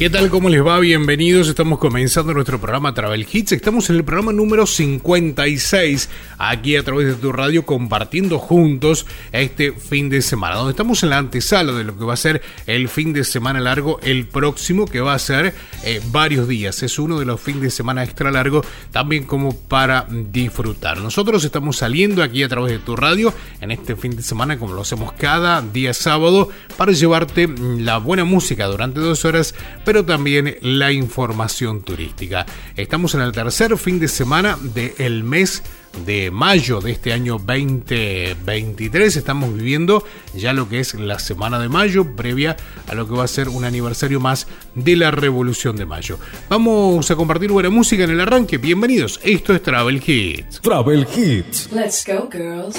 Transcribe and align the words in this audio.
¿Qué 0.00 0.08
tal? 0.08 0.30
¿Cómo 0.30 0.48
les 0.48 0.66
va? 0.66 0.78
Bienvenidos. 0.78 1.46
Estamos 1.46 1.78
comenzando 1.78 2.32
nuestro 2.32 2.58
programa 2.58 2.94
Travel 2.94 3.26
Hits. 3.30 3.52
Estamos 3.52 3.90
en 3.90 3.96
el 3.96 4.02
programa 4.02 4.32
número 4.32 4.64
56 4.64 6.08
aquí 6.38 6.76
a 6.76 6.82
través 6.82 7.06
de 7.08 7.14
tu 7.16 7.32
radio 7.32 7.66
compartiendo 7.66 8.38
juntos 8.38 9.04
este 9.30 9.72
fin 9.72 10.08
de 10.08 10.22
semana. 10.22 10.54
Donde 10.54 10.70
estamos 10.70 11.02
en 11.02 11.10
la 11.10 11.18
antesala 11.18 11.72
de 11.72 11.84
lo 11.84 11.98
que 11.98 12.06
va 12.06 12.14
a 12.14 12.16
ser 12.16 12.40
el 12.66 12.88
fin 12.88 13.12
de 13.12 13.24
semana 13.24 13.60
largo, 13.60 14.00
el 14.02 14.26
próximo 14.26 14.86
que 14.86 15.02
va 15.02 15.12
a 15.12 15.18
ser 15.18 15.52
eh, 15.84 16.00
varios 16.06 16.48
días. 16.48 16.82
Es 16.82 16.98
uno 16.98 17.18
de 17.18 17.26
los 17.26 17.38
fines 17.38 17.60
de 17.60 17.70
semana 17.70 18.02
extra 18.02 18.30
largo 18.30 18.64
también 18.92 19.24
como 19.24 19.54
para 19.54 20.06
disfrutar. 20.08 20.96
Nosotros 20.96 21.44
estamos 21.44 21.76
saliendo 21.76 22.22
aquí 22.22 22.42
a 22.42 22.48
través 22.48 22.72
de 22.72 22.78
tu 22.78 22.96
radio 22.96 23.34
en 23.60 23.70
este 23.70 23.96
fin 23.96 24.16
de 24.16 24.22
semana 24.22 24.58
como 24.58 24.72
lo 24.72 24.80
hacemos 24.80 25.12
cada 25.12 25.60
día 25.60 25.92
sábado 25.92 26.48
para 26.78 26.92
llevarte 26.92 27.50
la 27.58 27.98
buena 27.98 28.24
música 28.24 28.64
durante 28.64 28.98
dos 29.00 29.26
horas 29.26 29.54
pero 29.90 30.04
también 30.04 30.56
la 30.62 30.92
información 30.92 31.82
turística. 31.82 32.46
Estamos 32.76 33.16
en 33.16 33.22
el 33.22 33.32
tercer 33.32 33.76
fin 33.76 33.98
de 33.98 34.06
semana 34.06 34.56
del 34.62 35.24
mes 35.24 35.64
de 36.06 36.30
mayo 36.30 36.80
de 36.80 36.92
este 36.92 37.12
año 37.12 37.38
2023. 37.44 39.16
Estamos 39.16 39.52
viviendo 39.52 40.04
ya 40.32 40.52
lo 40.52 40.68
que 40.68 40.78
es 40.78 40.94
la 40.94 41.18
semana 41.18 41.58
de 41.58 41.68
mayo, 41.68 42.14
previa 42.14 42.56
a 42.86 42.94
lo 42.94 43.08
que 43.08 43.14
va 43.16 43.24
a 43.24 43.26
ser 43.26 43.48
un 43.48 43.64
aniversario 43.64 44.20
más 44.20 44.46
de 44.76 44.94
la 44.94 45.10
Revolución 45.10 45.74
de 45.74 45.86
Mayo. 45.86 46.20
Vamos 46.48 47.10
a 47.10 47.16
compartir 47.16 47.50
buena 47.50 47.70
música 47.70 48.04
en 48.04 48.10
el 48.10 48.20
arranque. 48.20 48.58
Bienvenidos. 48.58 49.18
Esto 49.24 49.56
es 49.56 49.60
Travel 49.60 50.00
Hits. 50.06 50.60
Travel 50.60 51.04
Hits. 51.16 51.72
Let's 51.72 52.06
go, 52.06 52.28
girls. 52.30 52.76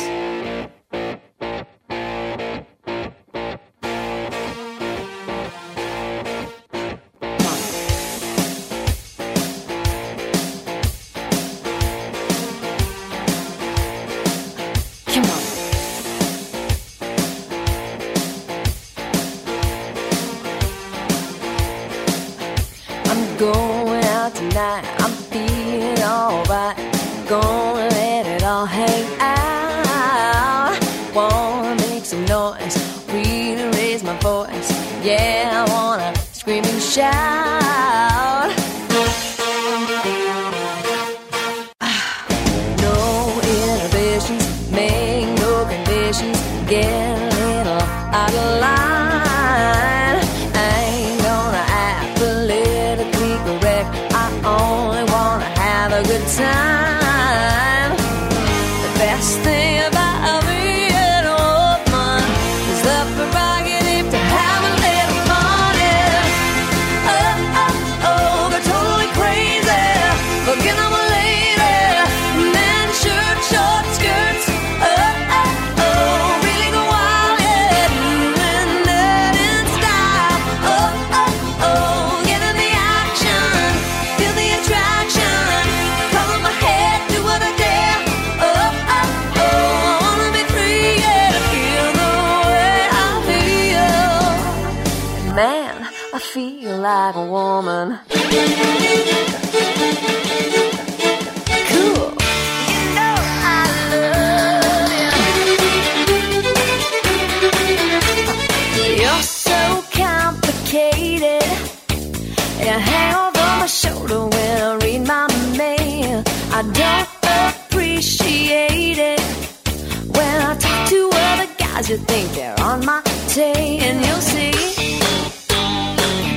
there 122.56 122.66
on 122.66 122.85
my 122.85 123.01
day, 123.34 123.79
and 123.81 124.06
you'll 124.06 124.22
see. 124.22 124.51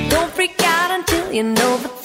Don't 0.09 0.31
freak 0.33 0.61
out 0.63 0.91
until 0.91 1.31
you 1.31 1.43
know 1.43 1.77
the 1.77 2.04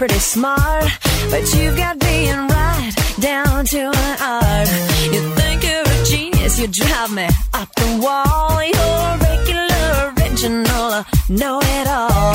pretty 0.00 0.18
smart, 0.18 0.88
but 1.30 1.42
you've 1.54 1.76
got 1.76 1.98
being 1.98 2.48
right 2.48 2.90
down 3.20 3.66
to 3.66 3.80
an 3.80 4.16
art. 4.22 4.68
You 5.12 5.20
think 5.36 5.62
you're 5.62 5.82
a 5.82 6.04
genius, 6.06 6.58
you 6.58 6.68
drive 6.68 7.12
me 7.12 7.28
up 7.52 7.68
the 7.74 7.98
wall. 8.00 8.64
You're 8.64 9.18
regular, 9.28 10.14
original, 10.16 11.04
know 11.28 11.60
it 11.60 11.86
all. 11.86 12.34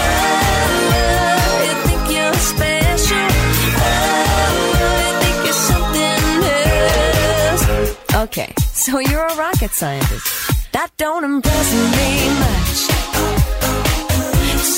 Oh, 0.00 1.60
you 1.66 1.74
think 1.86 2.04
you're 2.16 2.38
special. 2.52 3.28
Oh, 3.84 3.90
you 4.80 5.10
think 5.20 5.38
you're 5.44 5.62
something 5.70 6.22
else. 7.52 7.64
Okay, 8.24 8.50
so 8.72 8.98
you're 8.98 9.26
a 9.26 9.36
rocket 9.36 9.72
scientist. 9.72 10.26
That 10.72 10.90
don't 10.96 11.24
impress 11.24 11.68
me 11.96 12.10
much. 12.44 12.78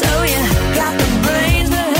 So 0.00 0.10
you 0.32 0.40
got 0.74 0.92
the 0.98 1.06
brains, 1.24 1.70
but 1.70 1.99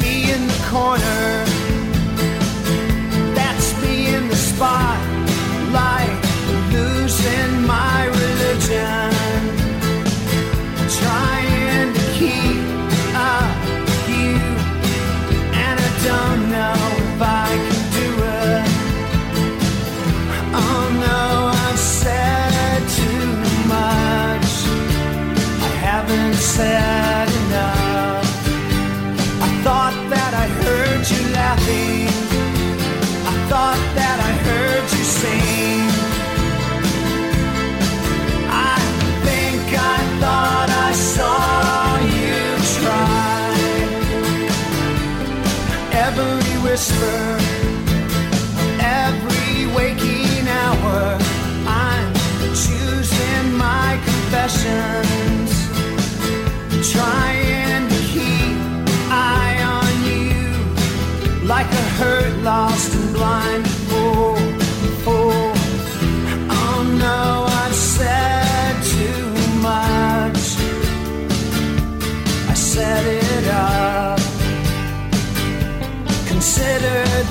me 0.00 0.32
in 0.32 0.46
the 0.46 0.66
corner. 0.70 1.01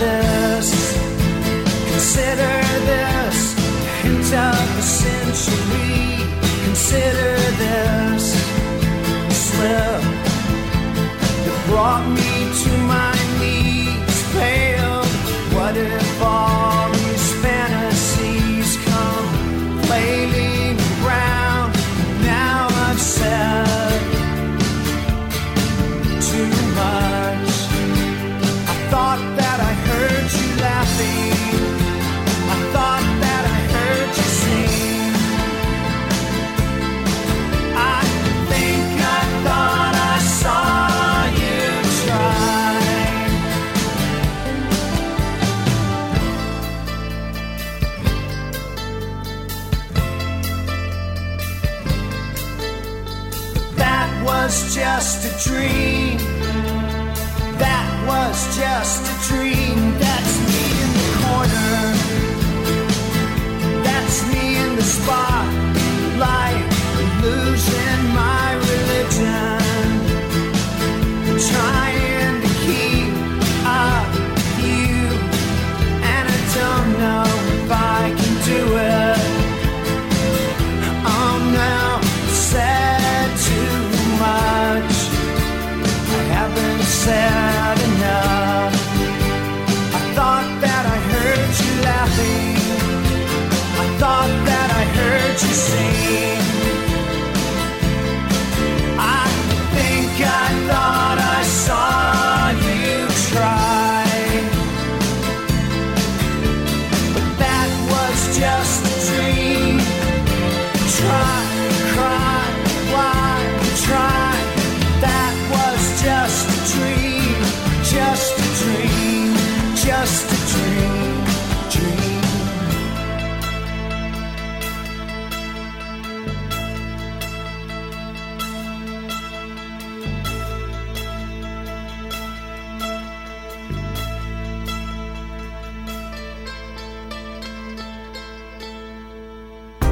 this, 0.02 0.70
consider 1.92 2.56
this, 2.90 3.40
a 3.56 3.94
hint 4.02 4.34
of 4.34 4.78
a 4.78 4.82
century. 4.82 6.26
Consider 6.66 7.34
this, 7.62 8.26
slip 9.30 10.02
that 11.46 11.66
brought 11.68 12.08
me. 12.10 12.31
dream. 55.52 56.18
That 57.64 57.88
was 58.08 58.38
just 58.56 59.02
a 59.14 59.16
dream. 59.30 59.78
That's 60.00 60.34
me 60.50 60.64
in 60.84 60.92
the 61.00 61.10
corner. 61.22 61.76
That's 63.88 64.18
me 64.32 64.44
in 64.64 64.72
the 64.80 64.88
spotlight. 64.98 66.51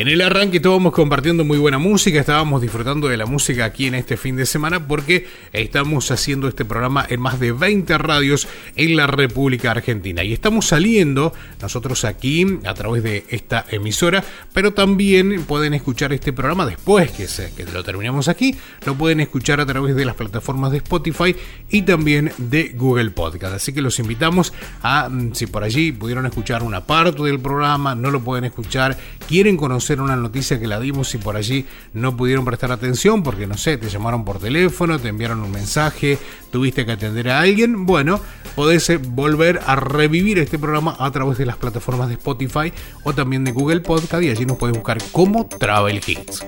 En 0.00 0.08
el 0.08 0.22
arranque 0.22 0.56
estábamos 0.56 0.94
compartiendo 0.94 1.44
muy 1.44 1.58
buena 1.58 1.76
música, 1.76 2.18
estábamos 2.20 2.62
disfrutando 2.62 3.08
de 3.08 3.18
la 3.18 3.26
música 3.26 3.66
aquí 3.66 3.84
en 3.84 3.94
este 3.94 4.16
fin 4.16 4.34
de 4.34 4.46
semana 4.46 4.88
porque 4.88 5.26
estamos 5.52 6.10
haciendo 6.10 6.48
este 6.48 6.64
programa 6.64 7.04
en 7.06 7.20
más 7.20 7.38
de 7.38 7.52
20 7.52 7.98
radios 7.98 8.48
en 8.76 8.96
la 8.96 9.06
República 9.06 9.72
Argentina. 9.72 10.24
Y 10.24 10.32
estamos 10.32 10.68
saliendo 10.68 11.34
nosotros 11.60 12.06
aquí 12.06 12.46
a 12.64 12.72
través 12.72 13.02
de 13.02 13.26
esta 13.28 13.66
emisora, 13.68 14.24
pero 14.54 14.72
también 14.72 15.42
pueden 15.42 15.74
escuchar 15.74 16.14
este 16.14 16.32
programa 16.32 16.64
después 16.64 17.10
que, 17.10 17.28
se, 17.28 17.52
que 17.52 17.66
lo 17.66 17.84
terminamos 17.84 18.28
aquí, 18.28 18.56
lo 18.86 18.94
pueden 18.94 19.20
escuchar 19.20 19.60
a 19.60 19.66
través 19.66 19.94
de 19.94 20.06
las 20.06 20.14
plataformas 20.14 20.72
de 20.72 20.78
Spotify 20.78 21.36
y 21.68 21.82
también 21.82 22.32
de 22.38 22.70
Google 22.70 23.10
Podcast. 23.10 23.56
Así 23.56 23.74
que 23.74 23.82
los 23.82 23.98
invitamos 23.98 24.54
a, 24.80 25.10
mm, 25.10 25.34
si 25.34 25.46
por 25.46 25.62
allí 25.62 25.92
pudieron 25.92 26.24
escuchar 26.24 26.62
una 26.62 26.86
parte 26.86 27.22
del 27.22 27.38
programa, 27.38 27.94
no 27.94 28.10
lo 28.10 28.20
pueden 28.20 28.46
escuchar, 28.46 28.96
quieren 29.28 29.58
conocer 29.58 29.89
una 29.98 30.14
noticia 30.14 30.60
que 30.60 30.66
la 30.66 30.78
dimos 30.78 31.14
y 31.14 31.18
por 31.18 31.36
allí 31.36 31.66
no 31.94 32.16
pudieron 32.16 32.44
prestar 32.44 32.70
atención 32.70 33.22
porque 33.22 33.46
no 33.46 33.56
sé, 33.56 33.78
te 33.78 33.88
llamaron 33.88 34.24
por 34.24 34.38
teléfono, 34.38 34.98
te 34.98 35.08
enviaron 35.08 35.40
un 35.40 35.50
mensaje, 35.50 36.18
tuviste 36.52 36.84
que 36.84 36.92
atender 36.92 37.30
a 37.30 37.40
alguien, 37.40 37.86
bueno, 37.86 38.20
podés 38.54 38.90
eh, 38.90 38.98
volver 38.98 39.60
a 39.66 39.76
revivir 39.76 40.38
este 40.38 40.58
programa 40.58 40.94
a 40.98 41.10
través 41.10 41.38
de 41.38 41.46
las 41.46 41.56
plataformas 41.56 42.08
de 42.08 42.14
Spotify 42.14 42.72
o 43.02 43.14
también 43.14 43.44
de 43.44 43.52
Google 43.52 43.80
Podcast 43.80 44.22
y 44.22 44.28
allí 44.28 44.44
nos 44.44 44.58
puedes 44.58 44.76
buscar 44.76 44.98
como 45.12 45.48
Travel 45.48 46.00
Hits. 46.06 46.44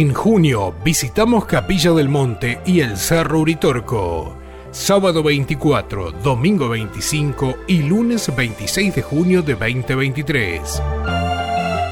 en 0.00 0.14
junio 0.14 0.76
visitamos 0.84 1.46
Capilla 1.46 1.90
del 1.90 2.08
Monte 2.08 2.60
y 2.64 2.80
el 2.80 2.96
Cerro 2.96 3.40
Uritorco. 3.40 4.36
Sábado 4.70 5.24
24, 5.24 6.12
domingo 6.12 6.68
25 6.68 7.56
y 7.66 7.82
lunes 7.82 8.32
26 8.34 8.94
de 8.94 9.02
junio 9.02 9.42
de 9.42 9.54
2023. 9.54 10.80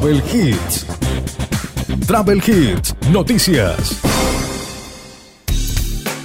Travel 0.00 0.22
Hits. 0.32 0.86
Travel 2.06 2.42
Hits, 2.46 2.96
noticias. 3.10 4.00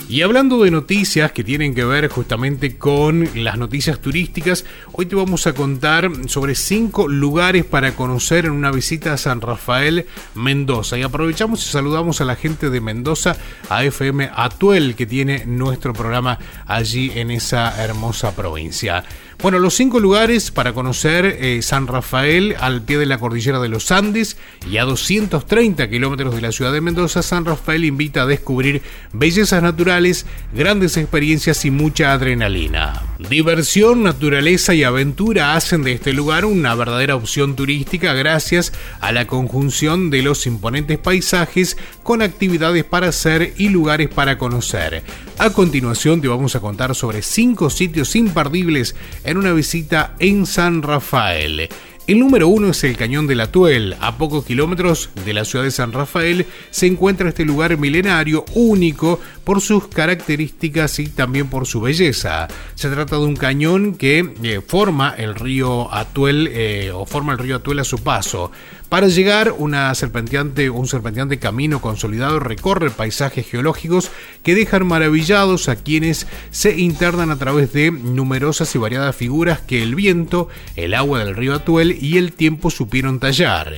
Y 0.08 0.22
hablando 0.22 0.64
de 0.64 0.72
noticias 0.72 1.34
que 1.34 1.44
tienen 1.44 1.76
que 1.76 1.84
ver 1.84 2.08
justamente 2.08 2.78
con 2.78 3.28
las 3.36 3.58
noticias 3.58 4.00
turísticas, 4.00 4.64
hoy 4.94 5.08
te 5.08 5.18
vamos 5.18 5.46
a 5.46 5.52
contar 5.52 6.10
sobre 6.28 6.56
cinco 6.56 7.10
lugares 7.10 7.66
para 7.66 7.98
conocer 7.98 8.46
en 8.46 8.52
una 8.52 8.72
visita 8.72 9.12
a 9.12 9.18
San 9.18 9.42
Rafael, 9.42 10.06
Mendoza. 10.36 10.98
Y 10.98 11.04
aprovechamos 11.04 11.68
y 11.68 11.70
saludamos 11.70 12.22
a 12.22 12.26
la 12.26 12.38
gente 12.38 12.70
de 12.70 12.80
Mendoza, 12.80 13.36
a 13.68 13.84
FM 13.84 14.30
Atuel, 14.34 14.96
que 14.96 15.06
tiene 15.06 15.46
nuestro 15.46 15.92
programa 15.92 16.40
allí 16.66 17.12
en 17.14 17.30
esa 17.30 17.84
hermosa 17.84 18.34
provincia. 18.34 19.04
Bueno, 19.42 19.60
los 19.60 19.76
cinco 19.76 20.00
lugares 20.00 20.50
para 20.50 20.74
conocer 20.74 21.26
eh, 21.26 21.62
San 21.62 21.88
Rafael 21.88 22.56
al 22.60 22.82
pie 22.82 22.98
de 22.98 23.06
la 23.06 23.20
cordillera 23.20 23.60
de 23.60 23.70
los 23.70 23.92
Andes 23.92 24.38
y 24.70 24.78
a 24.78 24.86
230 24.86 25.90
kilómetros 25.90 26.34
de 26.34 26.42
la 26.42 26.52
ciudad 26.52 26.72
de 26.72 26.82
Mendoza, 26.82 27.22
San 27.22 27.46
Rafael 27.46 27.86
invita 27.86 28.24
a 28.24 28.26
descubrir 28.26 28.82
bellezas 29.14 29.62
naturales, 29.62 30.26
grandes 30.54 30.98
experiencias 30.98 31.64
y 31.66 31.72
mucha 31.72 32.14
adrenalina. 32.14 33.04
Diversión, 33.30 34.04
naturaleza 34.04 34.74
y 34.74 34.84
aventura 34.84 35.56
hacen 35.56 35.84
de 35.84 35.94
este 35.94 36.14
lugar 36.14 36.46
una 36.46 36.74
verdadera 36.74 37.16
opción 37.16 37.56
turística 37.56 38.14
gracias 38.14 38.74
a 39.00 39.12
la 39.12 39.28
conjunción 39.28 40.10
de 40.10 40.22
los 40.22 40.48
imponentes 40.48 40.98
paisajes 40.98 41.78
con 42.04 42.22
actividades 42.22 42.84
para 42.84 43.10
hacer 43.10 43.54
y 43.58 43.70
lugares 43.70 44.10
para 44.10 44.38
conocer. 44.38 45.04
A 45.38 45.50
continuación 45.50 46.22
te 46.22 46.28
vamos 46.30 46.56
a 46.56 46.62
contar 46.62 46.96
sobre 46.96 47.22
cinco 47.22 47.70
sitios 47.70 48.16
imperdibles 48.16 48.96
en 49.26 49.38
una 49.38 49.54
visita 49.54 50.16
en 50.20 50.46
San 50.46 50.82
Rafael. 50.82 51.70
El 52.08 52.20
número 52.20 52.48
uno 52.48 52.70
es 52.70 52.84
el 52.84 52.98
Cañón 52.98 53.26
de 53.26 53.34
la 53.34 53.52
Tuel. 53.52 53.96
A 54.00 54.16
pocos 54.20 54.46
kilómetros 54.46 55.10
de 55.26 55.34
la 55.34 55.44
ciudad 55.44 55.66
de 55.66 55.72
San 55.72 55.92
Rafael 55.92 56.46
se 56.70 56.86
encuentra 56.86 57.30
este 57.30 57.46
lugar 57.46 57.80
milenario 57.80 58.46
único 58.54 59.20
por 59.44 59.60
sus 59.60 59.88
características 59.88 61.00
y 61.00 61.08
también 61.08 61.50
por 61.50 61.66
su 61.66 61.82
belleza. 61.82 62.48
Se 62.76 62.90
trata 62.90 63.16
de 63.16 63.24
un 63.24 63.36
cañón 63.36 63.96
que 63.96 64.34
eh, 64.44 64.62
forma 64.66 65.16
el 65.18 65.34
río 65.34 65.92
Atuel 65.92 66.48
eh, 66.52 66.92
o 66.94 67.08
forma 67.08 67.34
el 67.34 67.40
río 67.40 67.56
Atuel 67.56 67.80
a 67.80 67.84
su 67.84 67.98
paso. 67.98 68.52
Para 68.96 69.10
llegar, 69.10 69.54
una 69.58 69.94
serpenteante, 69.94 70.70
un 70.70 70.88
serpenteante 70.88 71.38
camino 71.38 71.82
consolidado 71.82 72.40
recorre 72.40 72.90
paisajes 72.90 73.46
geológicos 73.46 74.10
que 74.42 74.56
dejan 74.56 74.88
maravillados 74.88 75.68
a 75.68 75.76
quienes 75.76 76.28
se 76.50 76.80
internan 76.80 77.30
a 77.30 77.36
través 77.36 77.74
de 77.74 77.92
numerosas 77.92 78.74
y 78.74 78.78
variadas 78.78 79.14
figuras 79.14 79.60
que 79.60 79.84
el 79.84 79.96
viento, 79.96 80.48
el 80.78 80.94
agua 80.94 81.20
del 81.20 81.36
río 81.36 81.56
Atuel 81.56 81.98
y 82.02 82.18
el 82.18 82.32
tiempo 82.32 82.72
supieron 82.72 83.20
tallar. 83.20 83.74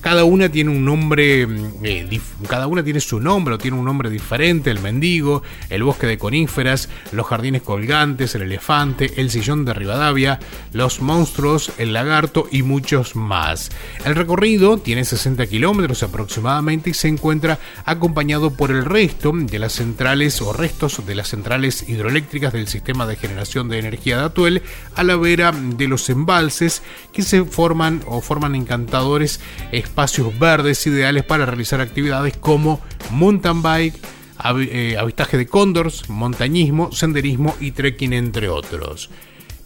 Cada 0.00 0.24
una 0.24 0.48
tiene 0.48 0.70
un 0.70 0.84
nombre, 0.84 1.42
eh, 1.42 2.06
dif- 2.08 2.46
cada 2.48 2.66
una 2.66 2.82
tiene 2.82 3.00
su 3.00 3.20
nombre 3.20 3.54
o 3.54 3.58
tiene 3.58 3.76
un 3.76 3.84
nombre 3.84 4.10
diferente, 4.10 4.70
el 4.70 4.80
mendigo, 4.80 5.42
el 5.70 5.82
bosque 5.82 6.06
de 6.06 6.18
coníferas, 6.18 6.88
los 7.12 7.26
jardines 7.26 7.62
colgantes, 7.62 8.34
el 8.34 8.42
elefante, 8.42 9.20
el 9.20 9.30
sillón 9.30 9.64
de 9.64 9.74
Rivadavia, 9.74 10.38
los 10.72 11.00
monstruos, 11.00 11.72
el 11.78 11.92
lagarto 11.92 12.48
y 12.50 12.62
muchos 12.62 13.16
más. 13.16 13.70
El 14.04 14.14
recorrido 14.14 14.78
tiene 14.78 15.04
60 15.04 15.46
kilómetros 15.46 16.02
aproximadamente 16.02 16.90
y 16.90 16.94
se 16.94 17.08
encuentra 17.08 17.58
acompañado 17.84 18.50
por 18.52 18.70
el 18.70 18.84
resto 18.84 19.32
de 19.34 19.58
las 19.58 19.72
centrales 19.74 20.40
o 20.40 20.52
restos 20.52 21.04
de 21.06 21.14
las 21.14 21.28
centrales 21.28 21.88
hidroeléctricas 21.88 22.52
del 22.52 22.68
sistema 22.68 23.06
de 23.06 23.16
generación 23.16 23.68
de 23.68 23.78
energía 23.78 24.18
de 24.18 24.24
Atuel 24.24 24.62
a 24.94 25.02
la 25.02 25.16
vera 25.16 25.52
de 25.52 25.88
los 25.88 26.08
embalses 26.10 26.82
que 27.12 27.22
se 27.22 27.44
forman 27.44 28.02
o 28.06 28.20
forman 28.20 28.54
encantadores 28.54 29.40
espacios 29.88 30.38
verdes 30.38 30.86
ideales 30.86 31.24
para 31.24 31.46
realizar 31.46 31.80
actividades 31.80 32.36
como 32.36 32.80
mountain 33.10 33.62
bike, 33.62 33.98
eh, 34.70 34.96
avistaje 34.98 35.36
de 35.36 35.46
cóndors, 35.46 36.08
montañismo, 36.08 36.92
senderismo 36.92 37.56
y 37.58 37.72
trekking 37.72 38.12
entre 38.12 38.48
otros. 38.48 39.10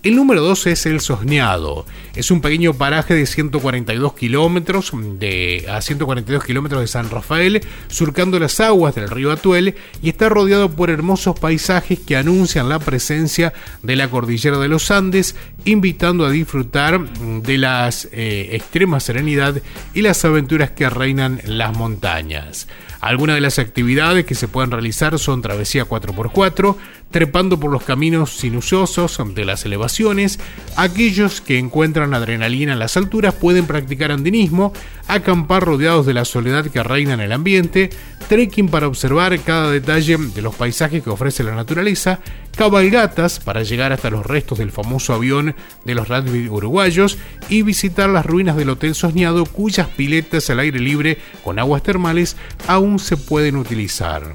El 0.03 0.17
número 0.17 0.41
2 0.41 0.67
es 0.67 0.87
el 0.87 1.01
Sosneado. 1.01 1.87
Es 2.17 2.33
un 2.33 2.41
pequeño 2.41 2.75
paraje 2.75 3.15
de 3.15 3.25
142 3.25 4.15
kilómetros 4.15 4.91
de, 5.21 5.65
a 5.71 5.81
142 5.81 6.43
kilómetros 6.43 6.81
de 6.81 6.89
San 6.89 7.09
Rafael, 7.09 7.61
surcando 7.87 8.41
las 8.41 8.59
aguas 8.59 8.97
del 8.97 9.09
río 9.09 9.31
Atuel 9.31 9.77
y 10.03 10.09
está 10.09 10.29
rodeado 10.29 10.73
por 10.73 10.91
hermosos 10.91 11.39
paisajes 11.39 12.01
que 12.01 12.17
anuncian 12.17 12.69
la 12.69 12.81
presencia 12.81 13.53
de 13.85 13.95
la 13.95 14.09
cordillera 14.09 14.59
de 14.59 14.67
los 14.67 14.91
Andes, 14.91 15.37
invitando 15.65 16.27
a 16.27 16.31
disfrutar 16.31 17.09
de 17.09 17.59
la 17.59 17.89
extrema 17.89 18.99
serenidad 18.99 19.63
y 19.95 20.03
las 20.03 20.25
aventuras 20.25 20.73
que 20.73 20.91
reinan 20.91 21.41
las 21.45 21.77
montañas. 21.77 22.67
Algunas 23.03 23.35
de 23.35 23.41
las 23.41 23.59
actividades 23.59 24.25
que 24.25 24.37
se 24.37 24.47
pueden 24.47 24.71
realizar 24.71 25.19
son 25.19 25.43
travesía 25.43 25.89
4x4, 25.89 26.77
trepando 27.11 27.59
por 27.59 27.73
los 27.73 27.83
caminos 27.83 28.37
sinuosos 28.37 29.19
de 29.35 29.45
las 29.45 29.65
elevaciones. 29.65 30.39
Aquellos 30.77 31.41
que 31.41 31.59
encuentran 31.59 32.15
adrenalina 32.15 32.75
en 32.75 32.79
las 32.79 32.97
alturas 32.97 33.35
pueden 33.35 33.67
practicar 33.67 34.13
andinismo, 34.13 34.73
acampar 35.09 35.65
rodeados 35.65 36.07
de 36.07 36.15
la 36.15 36.25
soledad 36.25 36.67
que 36.67 36.81
reina 36.85 37.15
en 37.15 37.21
el 37.21 37.33
ambiente, 37.33 37.91
trekking 38.29 38.69
para 38.69 38.87
observar 38.87 39.37
cada 39.41 39.73
detalle 39.73 40.17
de 40.17 40.41
los 40.41 40.55
paisajes 40.55 41.03
que 41.03 41.11
ofrece 41.11 41.43
la 41.43 41.57
naturaleza, 41.57 42.21
cabalgatas 42.57 43.41
para 43.41 43.63
llegar 43.63 43.93
hasta 43.93 44.11
los 44.11 44.25
restos 44.25 44.59
del 44.59 44.71
famoso 44.73 45.15
avión 45.15 45.55
de 45.85 45.95
los 45.95 46.09
rugby 46.09 46.49
uruguayos 46.49 47.19
y 47.49 47.63
visitar 47.63 48.09
las 48.09 48.27
ruinas 48.27 48.57
del 48.57 48.71
Hotel 48.71 48.95
Sosneado 48.95 49.45
cuyas 49.45 49.89
piletas 49.89 50.49
al 50.51 50.61
aire 50.61 50.79
libre 50.79 51.19
con 51.43 51.59
aguas 51.59 51.83
termales 51.83 52.37
aún 52.67 52.99
se 52.99 53.17
pueden 53.17 53.57
utilizar. 53.57 54.35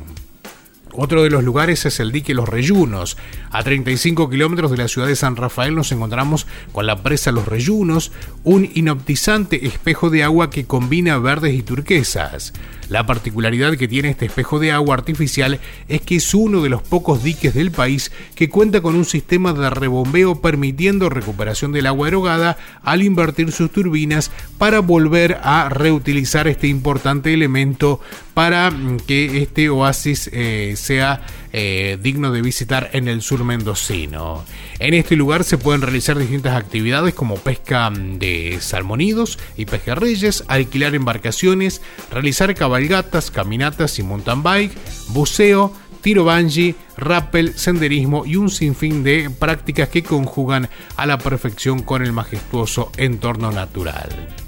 Otro 1.00 1.22
de 1.22 1.30
los 1.30 1.44
lugares 1.44 1.86
es 1.86 2.00
el 2.00 2.12
dique 2.12 2.34
Los 2.34 2.50
Reyunos. 2.50 3.18
A 3.52 3.62
35 3.62 4.32
kilómetros 4.32 4.72
de 4.72 4.78
la 4.78 4.88
ciudad 4.88 5.08
de 5.08 5.16
San 5.16 5.36
Rafael 5.36 5.76
nos 5.76 5.92
encontramos 5.92 6.48
con 6.72 6.88
la 6.88 7.04
presa 7.04 7.32
Los 7.32 7.48
Reyunos, 7.48 8.12
un 8.44 8.68
inoptizante 8.74 9.68
espejo 9.68 10.10
de 10.10 10.24
agua 10.24 10.50
que 10.50 10.66
combina 10.66 11.20
verdes 11.20 11.54
y 11.54 11.62
turquesas. 11.62 12.52
La 12.90 13.06
particularidad 13.06 13.76
que 13.76 13.88
tiene 13.88 14.10
este 14.10 14.26
espejo 14.26 14.60
de 14.60 14.72
agua 14.72 14.96
artificial 14.96 15.60
es 15.88 16.02
que 16.02 16.16
es 16.16 16.34
uno 16.34 16.64
de 16.64 16.70
los 16.70 16.82
pocos 16.82 17.22
diques 17.22 17.54
del 17.54 17.70
país 17.70 18.12
que 18.34 18.50
cuenta 18.50 18.82
con 18.82 18.96
un 18.96 19.06
sistema 19.06 19.54
de 19.54 19.70
rebombeo 19.70 20.42
permitiendo 20.42 21.10
recuperación 21.10 21.74
del 21.74 21.86
agua 21.86 22.08
erogada 22.08 22.58
al 22.82 23.04
invertir 23.04 23.52
sus 23.52 23.72
turbinas 23.72 24.32
para 24.58 24.80
volver 24.80 25.38
a 25.44 25.70
reutilizar 25.70 26.48
este 26.48 26.68
importante 26.68 27.34
elemento 27.34 28.00
para 28.38 28.72
que 29.08 29.42
este 29.42 29.68
oasis 29.68 30.30
eh, 30.32 30.76
sea 30.78 31.26
eh, 31.54 31.98
digno 32.00 32.32
de 32.32 32.44
visitar 32.44 32.92
en 32.94 33.08
el 33.08 33.24
sur 33.24 33.44
mendocino. 33.44 34.46
En 34.78 34.94
este 34.94 35.16
lugar 35.16 35.44
se 35.44 35.58
pueden 35.58 35.82
realizar 35.82 36.20
distintas 36.20 36.56
actividades 36.56 37.16
como 37.16 37.38
pesca 37.38 37.90
mm, 37.90 38.20
de 38.20 38.60
salmonidos 38.62 39.40
y 39.56 39.66
pejerreyes, 39.66 40.44
alquilar 40.50 40.94
embarcaciones, 40.94 41.82
realizar 42.12 42.54
cabalgatas, 42.54 43.32
caminatas 43.32 43.98
y 43.98 44.04
mountain 44.04 44.44
bike, 44.44 44.78
buceo, 45.08 45.74
tiro 46.02 46.24
bungee, 46.24 46.76
rappel, 46.96 47.58
senderismo 47.58 48.24
y 48.24 48.36
un 48.36 48.52
sinfín 48.52 49.04
de 49.04 49.32
prácticas 49.32 49.90
que 49.90 50.04
conjugan 50.04 50.70
a 50.96 51.08
la 51.08 51.18
perfección 51.18 51.82
con 51.82 52.04
el 52.04 52.14
majestuoso 52.14 52.92
entorno 52.98 53.52
natural. 53.52 54.47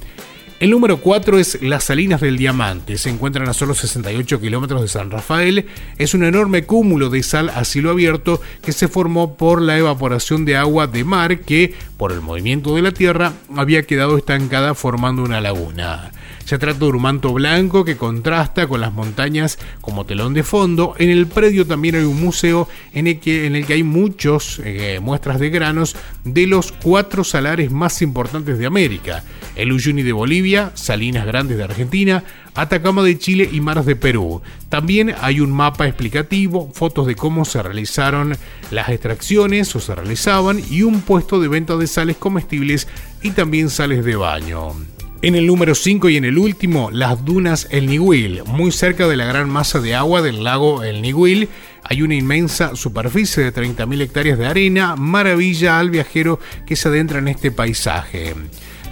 El 0.60 0.72
número 0.72 0.98
4 0.98 1.40
es 1.40 1.62
Las 1.62 1.86
Salinas 1.86 2.20
del 2.20 2.36
Diamante. 2.36 2.98
Se 2.98 3.10
encuentran 3.10 3.48
a 3.48 3.54
solo 3.54 3.74
68 3.74 4.42
kilómetros 4.42 4.82
de 4.82 4.90
San 4.90 5.10
Rafael. 5.10 5.68
Es 5.98 6.14
un 6.14 6.26
enorme 6.26 6.66
cúmulo 6.66 7.10
de 7.10 7.24
sal 7.24 7.50
a 7.50 7.64
cielo 7.64 7.92
abierto 7.92 8.42
que 8.62 8.74
se 8.74 8.90
formó 8.90 9.38
por 9.38 9.62
la 9.62 9.78
evaporación 9.78 10.44
de 10.44 10.58
agua 10.58 10.88
de 10.88 11.06
mar 11.06 11.40
que, 11.40 11.76
por 11.96 12.12
el 12.12 12.20
movimiento 12.20 12.76
de 12.76 12.82
la 12.82 12.92
tierra, 12.92 13.32
había 13.56 13.84
quedado 13.84 14.18
estancada 14.18 14.76
formando 14.76 15.24
una 15.24 15.40
laguna. 15.40 16.12
Se 16.50 16.58
trata 16.58 16.80
de 16.80 16.86
un 16.86 17.00
manto 17.00 17.32
blanco 17.32 17.86
que 17.86 17.96
contrasta 17.96 18.66
con 18.66 18.82
las 18.82 18.92
montañas 18.92 19.60
como 19.82 20.08
telón 20.08 20.34
de 20.34 20.42
fondo. 20.42 20.96
En 20.98 21.12
el 21.12 21.28
predio 21.28 21.68
también 21.68 21.94
hay 21.94 22.06
un 22.06 22.20
museo 22.20 22.68
en 22.92 23.06
el 23.06 23.20
que, 23.20 23.46
en 23.46 23.56
el 23.56 23.68
que 23.68 23.74
hay 23.74 23.84
muchas 23.84 24.60
muestras 25.00 25.40
de 25.40 25.52
granos 25.52 25.96
de 26.24 26.48
los 26.48 26.72
cuatro 26.72 27.24
salares 27.24 27.70
más 27.70 28.02
importantes 28.02 28.58
de 28.58 28.66
América. 28.66 29.24
El 29.56 29.72
Uyuni 29.72 30.02
de 30.02 30.12
Bolivia, 30.12 30.72
Salinas 30.74 31.28
Grandes 31.28 31.56
de 31.56 31.66
Argentina, 31.66 32.24
Atacama 32.56 33.04
de 33.04 33.20
Chile 33.20 33.48
y 33.52 33.62
Maras 33.62 33.86
de 33.86 33.96
Perú. 33.96 34.42
También 34.70 35.14
hay 35.22 35.42
un 35.42 35.52
mapa 35.52 35.88
explicativo, 35.88 36.72
fotos 36.74 37.06
de 37.06 37.14
cómo 37.14 37.46
se 37.46 37.62
realizaron 37.62 38.36
las 38.72 38.90
extracciones 38.90 39.76
o 39.76 39.80
se 39.80 39.94
realizaban 39.94 40.60
y 40.68 40.82
un 40.82 41.02
puesto 41.02 41.40
de 41.40 41.48
venta 41.48 41.78
de 41.78 41.86
sales 41.86 42.18
comestibles 42.18 42.88
y 43.22 43.30
también 43.30 43.70
sales 43.70 44.04
de 44.04 44.16
baño. 44.16 44.74
En 45.22 45.36
el 45.36 45.48
número 45.48 45.76
5 45.76 46.08
y 46.08 46.16
en 46.16 46.24
el 46.24 46.38
último, 46.38 46.92
las 46.92 47.26
dunas 47.26 47.68
El 47.72 47.88
Niguil. 47.88 48.42
Muy 48.46 48.72
cerca 48.72 49.06
de 49.06 49.18
la 49.18 49.26
gran 49.26 49.50
masa 49.50 49.82
de 49.82 49.94
agua 49.94 50.22
del 50.22 50.46
lago 50.46 50.82
El 50.82 51.02
Niguil 51.02 51.50
hay 51.84 52.04
una 52.04 52.16
inmensa 52.16 52.78
superficie 52.78 53.44
de 53.44 53.54
30.000 53.54 54.02
hectáreas 54.02 54.38
de 54.38 54.46
arena, 54.46 54.96
maravilla 54.96 55.78
al 55.78 55.90
viajero 55.90 56.40
que 56.66 56.78
se 56.78 56.88
adentra 56.88 57.20
en 57.20 57.28
este 57.28 57.52
paisaje 57.52 58.34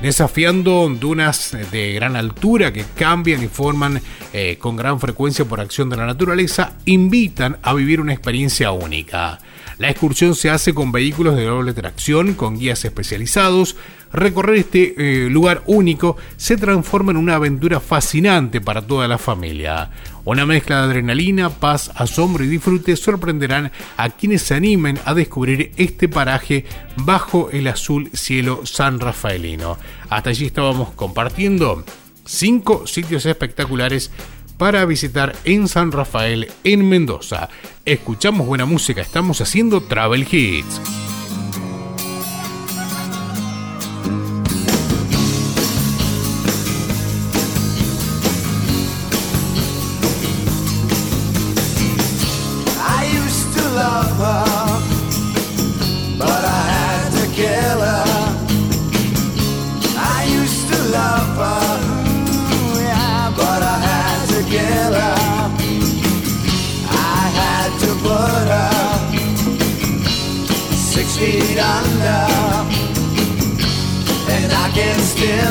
desafiando 0.01 0.87
dunas 0.89 1.57
de 1.71 1.93
gran 1.93 2.15
altura 2.15 2.71
que 2.71 2.85
cambian 2.95 3.43
y 3.43 3.47
forman 3.47 3.99
eh, 4.33 4.57
con 4.59 4.75
gran 4.75 4.99
frecuencia 4.99 5.45
por 5.45 5.59
acción 5.59 5.89
de 5.89 5.97
la 5.97 6.05
naturaleza, 6.05 6.73
invitan 6.85 7.57
a 7.63 7.73
vivir 7.73 7.99
una 7.99 8.13
experiencia 8.13 8.71
única. 8.71 9.39
La 9.77 9.91
excursión 9.91 10.33
se 10.33 10.49
hace 10.49 10.73
con 10.73 10.91
vehículos 10.91 11.35
de 11.35 11.45
doble 11.45 11.73
tracción, 11.73 12.33
con 12.33 12.57
guías 12.57 12.83
especializados. 12.83 13.75
Recorrer 14.11 14.55
este 14.55 14.95
eh, 14.97 15.29
lugar 15.29 15.61
único 15.67 16.17
se 16.35 16.57
transforma 16.57 17.11
en 17.11 17.17
una 17.17 17.35
aventura 17.35 17.79
fascinante 17.79 18.59
para 18.59 18.81
toda 18.81 19.07
la 19.07 19.19
familia. 19.19 19.91
Una 20.25 20.47
mezcla 20.47 20.77
de 20.77 20.83
adrenalina, 20.83 21.51
paz, 21.51 21.91
asombro 21.93 22.43
y 22.43 22.47
disfrute 22.47 22.95
sorprenderán 22.95 23.71
a 23.97 24.09
quienes 24.09 24.41
se 24.41 24.55
animen 24.55 24.97
a 25.05 25.13
descubrir 25.13 25.71
este 25.77 26.09
paraje 26.09 26.65
bajo 26.95 27.51
el 27.51 27.67
azul 27.67 28.09
cielo 28.13 28.65
san 28.65 28.99
rafaelino. 28.99 29.77
Hasta 30.09 30.31
allí 30.31 30.47
estábamos 30.47 30.91
compartiendo 30.93 31.85
cinco 32.25 32.87
sitios 32.87 33.25
espectaculares 33.25 34.11
para 34.57 34.85
visitar 34.85 35.35
en 35.43 35.67
San 35.67 35.91
Rafael, 35.91 36.51
en 36.63 36.87
Mendoza. 36.87 37.49
Escuchamos 37.85 38.47
buena 38.47 38.65
música, 38.65 39.01
estamos 39.01 39.41
haciendo 39.41 39.81
Travel 39.81 40.27
Hits. 40.29 40.81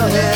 Yeah. 0.08 0.35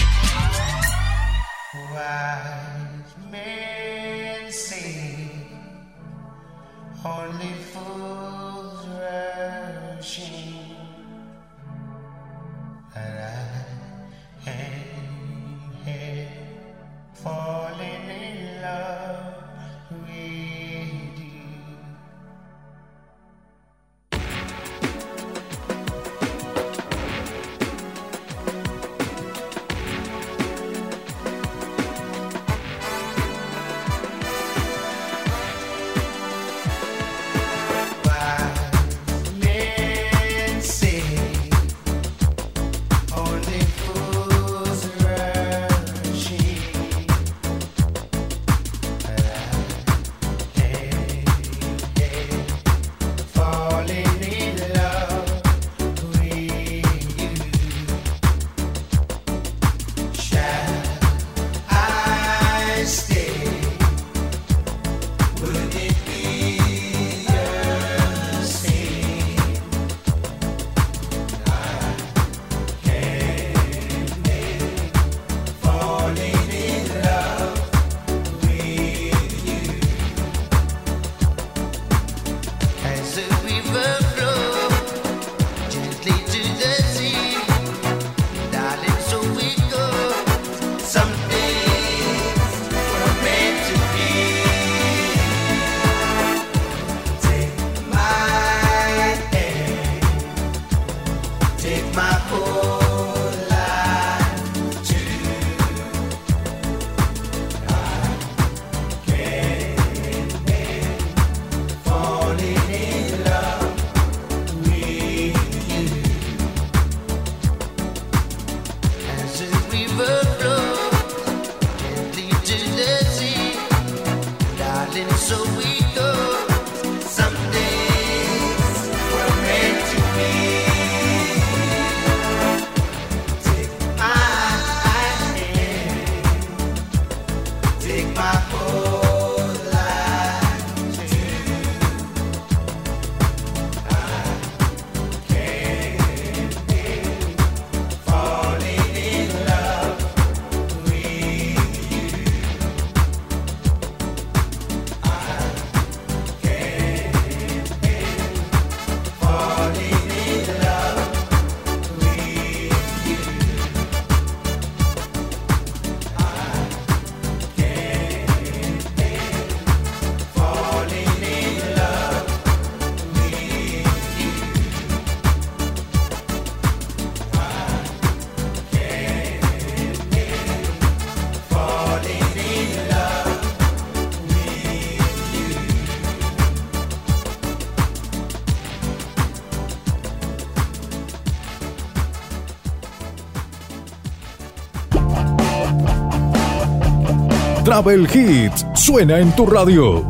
Travel 197.81 198.07
Hits 198.13 198.63
suena 198.75 199.19
en 199.19 199.35
tu 199.35 199.43
radio. 199.47 200.05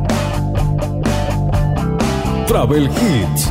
Travel 2.46 2.90
Hits. 2.90 3.50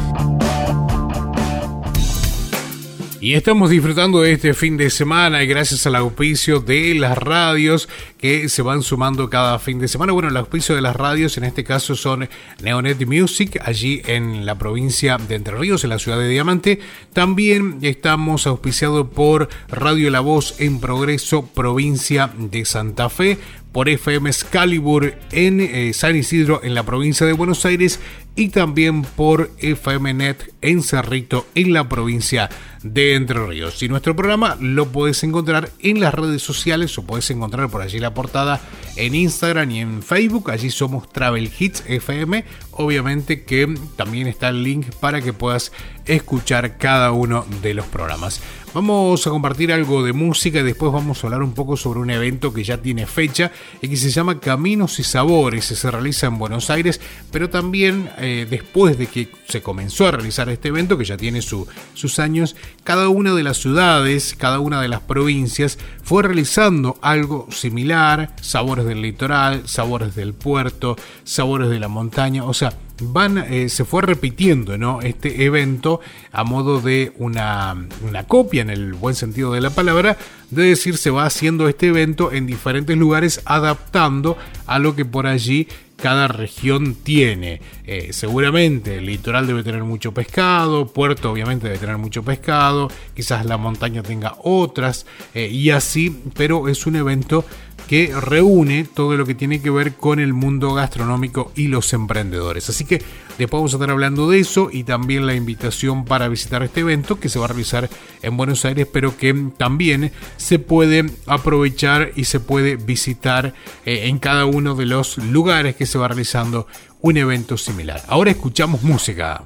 Y 3.23 3.35
estamos 3.35 3.71
disfrutando 3.71 4.21
de 4.21 4.33
este 4.33 4.55
fin 4.55 4.77
de 4.77 4.91
semana 4.91 5.43
y 5.43 5.47
gracias 5.47 5.87
al 5.87 5.95
auspicio 5.95 6.61
de 6.61 6.95
las 6.95 7.17
radios 7.17 7.89
que 8.19 8.49
se 8.49 8.63
van 8.63 8.83
sumando 8.83 9.29
cada 9.31 9.59
fin 9.59 9.79
de 9.79 9.89
semana. 9.89 10.13
Bueno, 10.13 10.29
el 10.29 10.37
auspicio 10.37 10.75
de 10.75 10.83
las 10.83 10.97
radios 10.97 11.39
en 11.39 11.45
este 11.45 11.65
caso 11.65 11.97
son 11.97 12.29
Neonet 12.63 13.07
Music, 13.07 13.59
allí 13.63 14.03
en 14.07 14.45
la 14.45 14.57
provincia 14.57 15.17
de 15.17 15.35
Entre 15.35 15.55
Ríos, 15.55 15.85
en 15.85 15.91
la 15.91 15.99
ciudad 15.99 16.19
de 16.19 16.29
Diamante. 16.29 16.81
También 17.13 17.79
estamos 17.83 18.47
auspiciados 18.47 19.09
por 19.09 19.49
Radio 19.69 20.11
La 20.11 20.21
Voz 20.21 20.59
en 20.59 20.81
Progreso, 20.81 21.47
provincia 21.47 22.31
de 22.37 22.65
Santa 22.65 23.09
Fe 23.11 23.39
por 23.73 23.89
FM 23.89 24.29
Excalibur 24.29 25.15
en 25.33 25.61
eh, 25.61 25.93
San 25.93 26.17
Isidro 26.17 26.61
en 26.63 26.75
la 26.75 26.83
provincia 26.83 27.27
de 27.27 27.33
Buenos 27.33 27.65
Aires 27.65 28.01
y 28.37 28.49
también 28.49 29.03
por 29.03 29.51
FM 29.59 30.15
Net 30.15 30.53
en 30.63 30.83
Cerrito 30.83 31.47
en 31.55 31.73
la 31.73 31.89
provincia 31.89 32.49
de 32.83 33.15
Entre 33.15 33.45
Ríos. 33.47 33.83
Y 33.83 33.89
nuestro 33.89 34.17
programa 34.17 34.57
lo 34.61 34.89
puedes 34.89 35.23
encontrar 35.25 35.71
en 35.81 36.01
las 36.01 36.15
redes 36.15 36.43
sociales 36.43 36.97
o 36.97 37.03
puedes 37.03 37.31
encontrar 37.31 37.69
por 37.69 37.83
allí 37.83 37.99
la 37.99 38.15
portada 38.15 38.61
en 38.97 39.15
Instagram 39.15 39.71
y 39.71 39.81
en 39.81 40.03
Facebook. 40.03 40.51
Allí 40.51 40.71
somos 40.71 41.13
Travel 41.13 41.51
Hits 41.59 41.85
FM. 41.87 42.45
Obviamente 42.73 43.45
que 43.45 43.75
también 43.97 44.27
está 44.27 44.49
el 44.49 44.65
link 44.65 44.87
para 45.01 45.21
que 45.21 45.33
puedas 45.33 45.73
escuchar 46.07 46.79
cada 46.79 47.13
uno 47.13 47.45
de 47.63 47.75
los 47.75 47.87
programas. 47.87 48.41
Vamos 48.73 49.27
a 49.27 49.31
compartir 49.31 49.73
algo 49.73 50.05
de 50.05 50.13
música 50.13 50.61
y 50.61 50.63
después 50.63 50.93
vamos 50.93 51.25
a 51.25 51.27
hablar 51.27 51.43
un 51.43 51.55
poco 51.55 51.77
sobre 51.77 51.99
un 51.99 52.09
evento 52.09 52.53
que 52.53 52.63
ya 52.63 52.79
tiene 52.79 53.05
fecha 53.05 53.51
y 53.83 53.89
que 53.89 53.97
se 53.97 54.11
llama 54.11 54.39
Caminos 54.39 55.01
y 55.01 55.03
Sabores. 55.03 55.65
Se 55.65 55.91
realiza 55.91 56.29
en 56.29 56.39
Buenos 56.39 56.71
Aires, 56.71 57.01
pero 57.33 57.51
también 57.51 58.11
eh, 58.19 58.47
después 58.49 58.97
de 58.97 59.09
que 59.09 59.29
se 59.49 59.61
comenzó 59.61 60.07
a 60.07 60.13
realizar 60.13 60.49
este 60.49 60.69
evento, 60.69 60.97
que 60.97 61.05
ya 61.05 61.17
tiene 61.17 61.43
su, 61.43 61.67
sus 61.95 62.21
años, 62.21 62.55
cada 62.85 63.09
una 63.09 63.35
de 63.35 63.43
las 63.43 63.57
ciudades, 63.57 64.37
cada 64.39 64.61
una 64.61 64.81
de 64.81 64.87
las 64.87 65.01
provincias 65.01 65.77
fue 66.05 66.23
realizando 66.23 66.97
algo 67.03 67.49
similar, 67.51 68.37
sabores 68.41 68.85
del 68.85 69.03
litoral, 69.03 69.67
sabores 69.67 70.15
del 70.15 70.33
puerto, 70.33 70.97
sabores 71.25 71.71
de 71.71 71.81
la 71.81 71.89
montaña, 71.89 72.45
o 72.45 72.55
sea, 72.55 72.73
van, 73.01 73.39
eh, 73.39 73.69
se 73.69 73.85
fue 73.85 74.03
repitiendo 74.03 74.79
¿no? 74.79 75.01
este 75.01 75.45
evento 75.45 76.01
a 76.33 76.45
modo 76.45 76.81
de 76.81 77.13
una, 77.19 77.87
copia, 78.27 78.63
en 78.63 78.71
el 78.71 78.95
buen 78.95 79.15
sentido 79.15 79.53
de 79.53 79.61
la 79.61 79.71
palabra, 79.71 80.17
de 80.51 80.65
decir 80.65 80.97
se 80.97 81.11
va 81.11 81.25
haciendo 81.25 81.69
este 81.69 81.89
evento 81.89 82.33
en 82.33 82.47
diferentes 82.47 82.97
lugares 82.97 83.41
adaptando 83.45 84.37
a 84.67 84.79
lo 84.79 84.97
que 84.97 85.05
por 85.05 85.27
allí 85.27 85.69
cada 86.01 86.29
región 86.29 86.95
tiene. 86.95 87.61
Eh, 87.87 88.13
seguramente 88.13 88.99
el 88.99 89.07
litoral 89.07 89.47
debe 89.47 89.63
tener 89.63 89.85
mucho 89.85 90.13
pescado, 90.13 90.87
puerto 90.87 91.31
obviamente 91.31 91.67
debe 91.67 91.79
tener 91.79 91.99
mucho 91.99 92.23
pescado, 92.23 92.91
quizás 93.15 93.45
la 93.45 93.59
montaña 93.59 94.03
tenga 94.03 94.35
otras 94.43 95.07
eh, 95.35 95.49
y 95.49 95.71
así, 95.71 96.23
pero 96.35 96.69
es 96.69 96.87
un 96.87 96.97
evento 96.97 97.45
que 97.91 98.15
reúne 98.21 98.85
todo 98.85 99.17
lo 99.17 99.27
que 99.27 99.35
tiene 99.35 99.61
que 99.61 99.69
ver 99.69 99.95
con 99.95 100.21
el 100.21 100.33
mundo 100.33 100.75
gastronómico 100.75 101.51
y 101.57 101.67
los 101.67 101.93
emprendedores. 101.93 102.71
Así 102.71 102.85
que 102.85 103.03
después 103.37 103.59
vamos 103.59 103.73
a 103.75 103.79
estar 103.79 103.91
hablando 103.91 104.31
de 104.31 104.39
eso 104.39 104.69
y 104.73 104.85
también 104.85 105.27
la 105.27 105.35
invitación 105.35 106.05
para 106.05 106.29
visitar 106.29 106.63
este 106.63 106.83
evento 106.83 107.19
que 107.19 107.29
se 107.29 107.41
va 107.41 107.47
a 107.47 107.49
realizar 107.49 107.91
en 108.23 108.37
Buenos 108.37 108.65
Aires, 108.65 108.87
pero 108.93 109.17
que 109.17 109.35
también 109.57 110.13
se 110.37 110.61
puede 110.61 111.11
aprovechar 111.27 112.13
y 112.15 112.27
se 112.27 112.39
puede 112.39 112.77
visitar 112.77 113.55
eh, 113.85 114.03
en 114.07 114.21
cada 114.21 114.45
uno 114.47 114.77
de 114.77 114.87
los 114.87 115.19
lugares 115.19 115.75
que 115.75 115.85
se 115.85 115.99
va 115.99 116.07
realizando 116.07 116.69
un 117.01 117.17
evento 117.17 117.57
similar. 117.57 118.01
Ahora 118.07 118.31
escuchamos 118.31 118.85
música. 118.85 119.43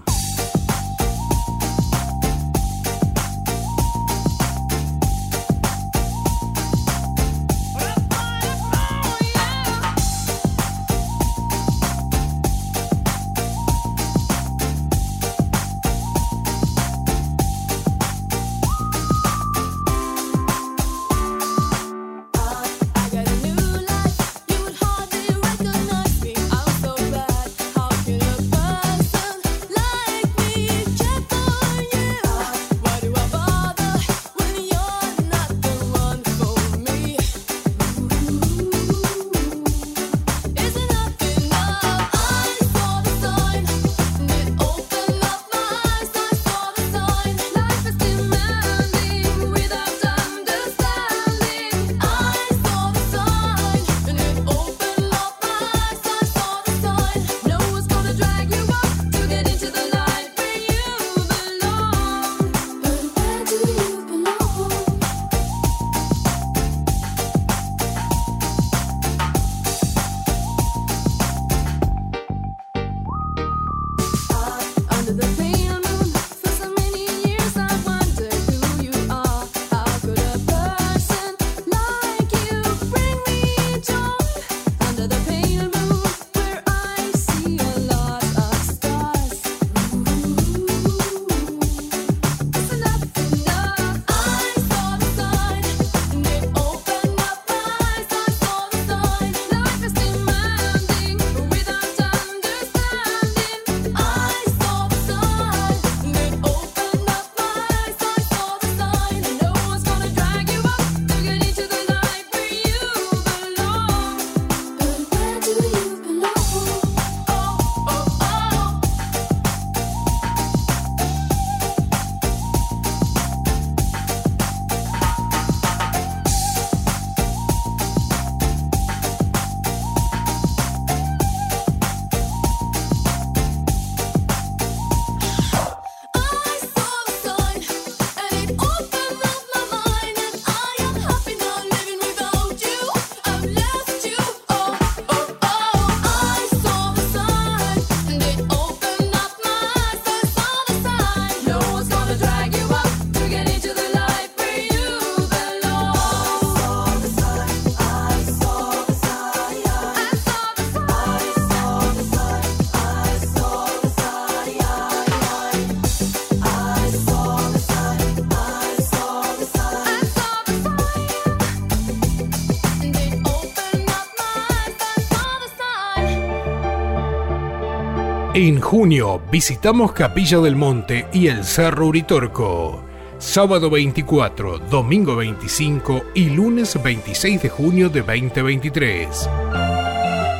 En 178.37 178.61
junio 178.61 179.22
visitamos 179.30 179.93
Capilla 179.93 180.41
del 180.41 180.57
Monte 180.57 181.07
y 181.12 181.28
el 181.28 181.45
Cerro 181.45 181.87
Uritorco. 181.87 182.82
Sábado 183.18 183.70
24, 183.70 184.59
domingo 184.59 185.14
25 185.14 186.07
y 186.14 186.30
lunes 186.30 186.82
26 186.82 187.43
de 187.43 187.49
junio 187.49 187.89
de 187.91 188.01
2023. 188.03 189.30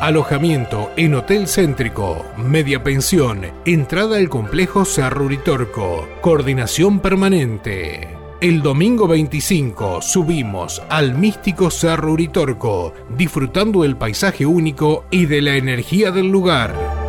Alojamiento 0.01 0.91
en 0.97 1.15
Hotel 1.15 1.47
Céntrico, 1.47 2.27
media 2.37 2.83
pensión, 2.83 3.43
entrada 3.65 4.17
al 4.17 4.29
complejo 4.29 4.85
Cerro 4.85 5.27
Uritorco, 5.27 6.09
coordinación 6.21 6.99
permanente. 6.99 8.09
El 8.41 8.61
domingo 8.61 9.07
25 9.07 10.03
subimos 10.03 10.83
al 10.89 11.17
místico 11.17 11.71
Cerro 11.71 12.15
Uritorco, 12.15 12.93
disfrutando 13.17 13.83
del 13.83 13.97
paisaje 13.97 14.45
único 14.47 15.05
y 15.13 15.27
de 15.27 15.43
la 15.43 15.55
energía 15.55 16.11
del 16.11 16.27
lugar. 16.27 17.04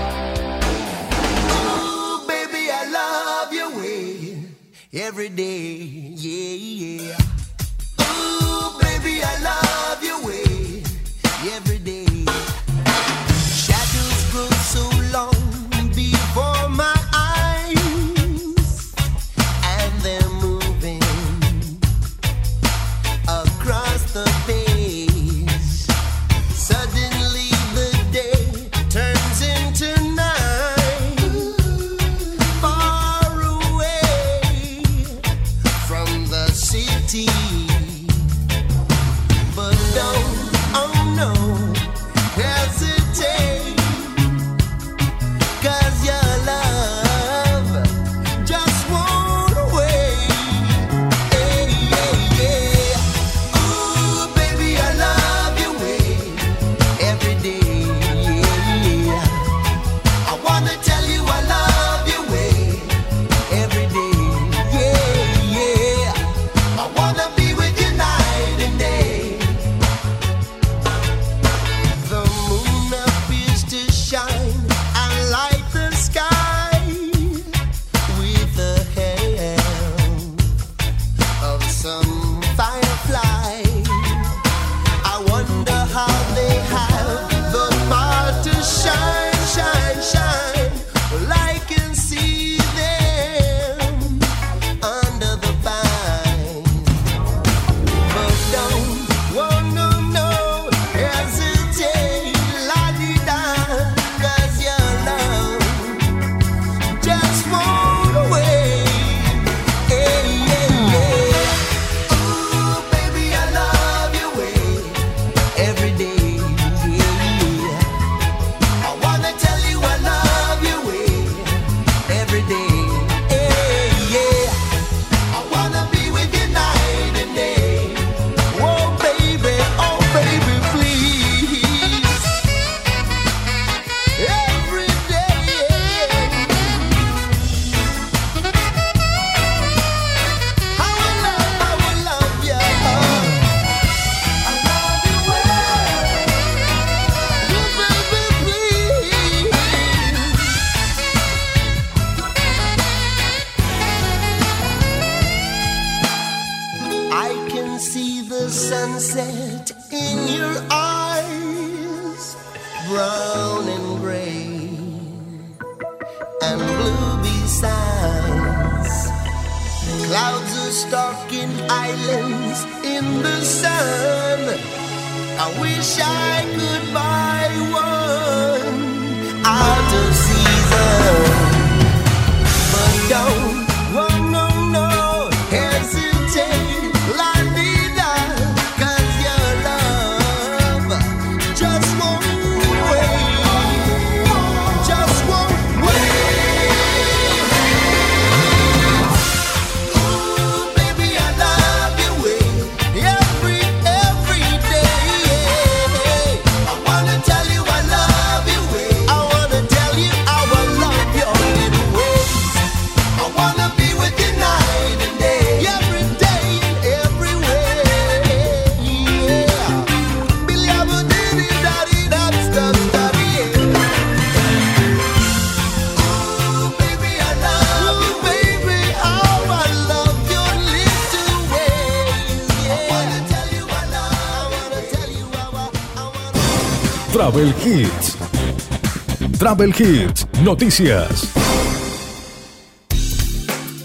Hits, 239.69 240.25
noticias. 240.43 241.31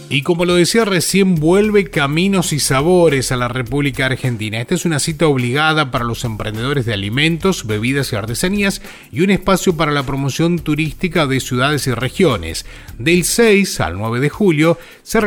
Y 0.09 0.23
como 0.23 0.47
lo 0.47 0.55
decía 0.55 0.87
recién, 0.87 1.35
vuelve 1.35 1.91
Caminos 1.91 2.55
y 2.55 2.61
Sabores 2.61 3.31
a 3.31 3.37
la 3.37 3.49
República 3.49 4.07
Argentina. 4.07 4.59
Esta 4.59 4.75
es 4.75 4.87
una 4.87 5.01
cita 5.01 5.27
obligada 5.27 5.91
para 5.91 6.05
los 6.05 6.25
emprendedores 6.25 6.87
de 6.87 6.95
alimentos, 6.95 7.67
bebidas 7.67 8.13
y 8.13 8.17
artesanías 8.17 8.81
y 9.13 9.21
un 9.21 9.31
espacio 9.31 9.77
para 9.77 9.93
la 9.93 10.07
promoción 10.07 10.61
turística 10.61 11.27
de 11.27 11.41
ciudades 11.41 11.87
y 11.89 11.93
regiones. 11.93 12.65
Del 12.99 13.25
6 13.25 13.81
al 13.81 13.99
9 13.99 14.21
de 14.21 14.31
julio 14.31 14.79
se 15.03 15.21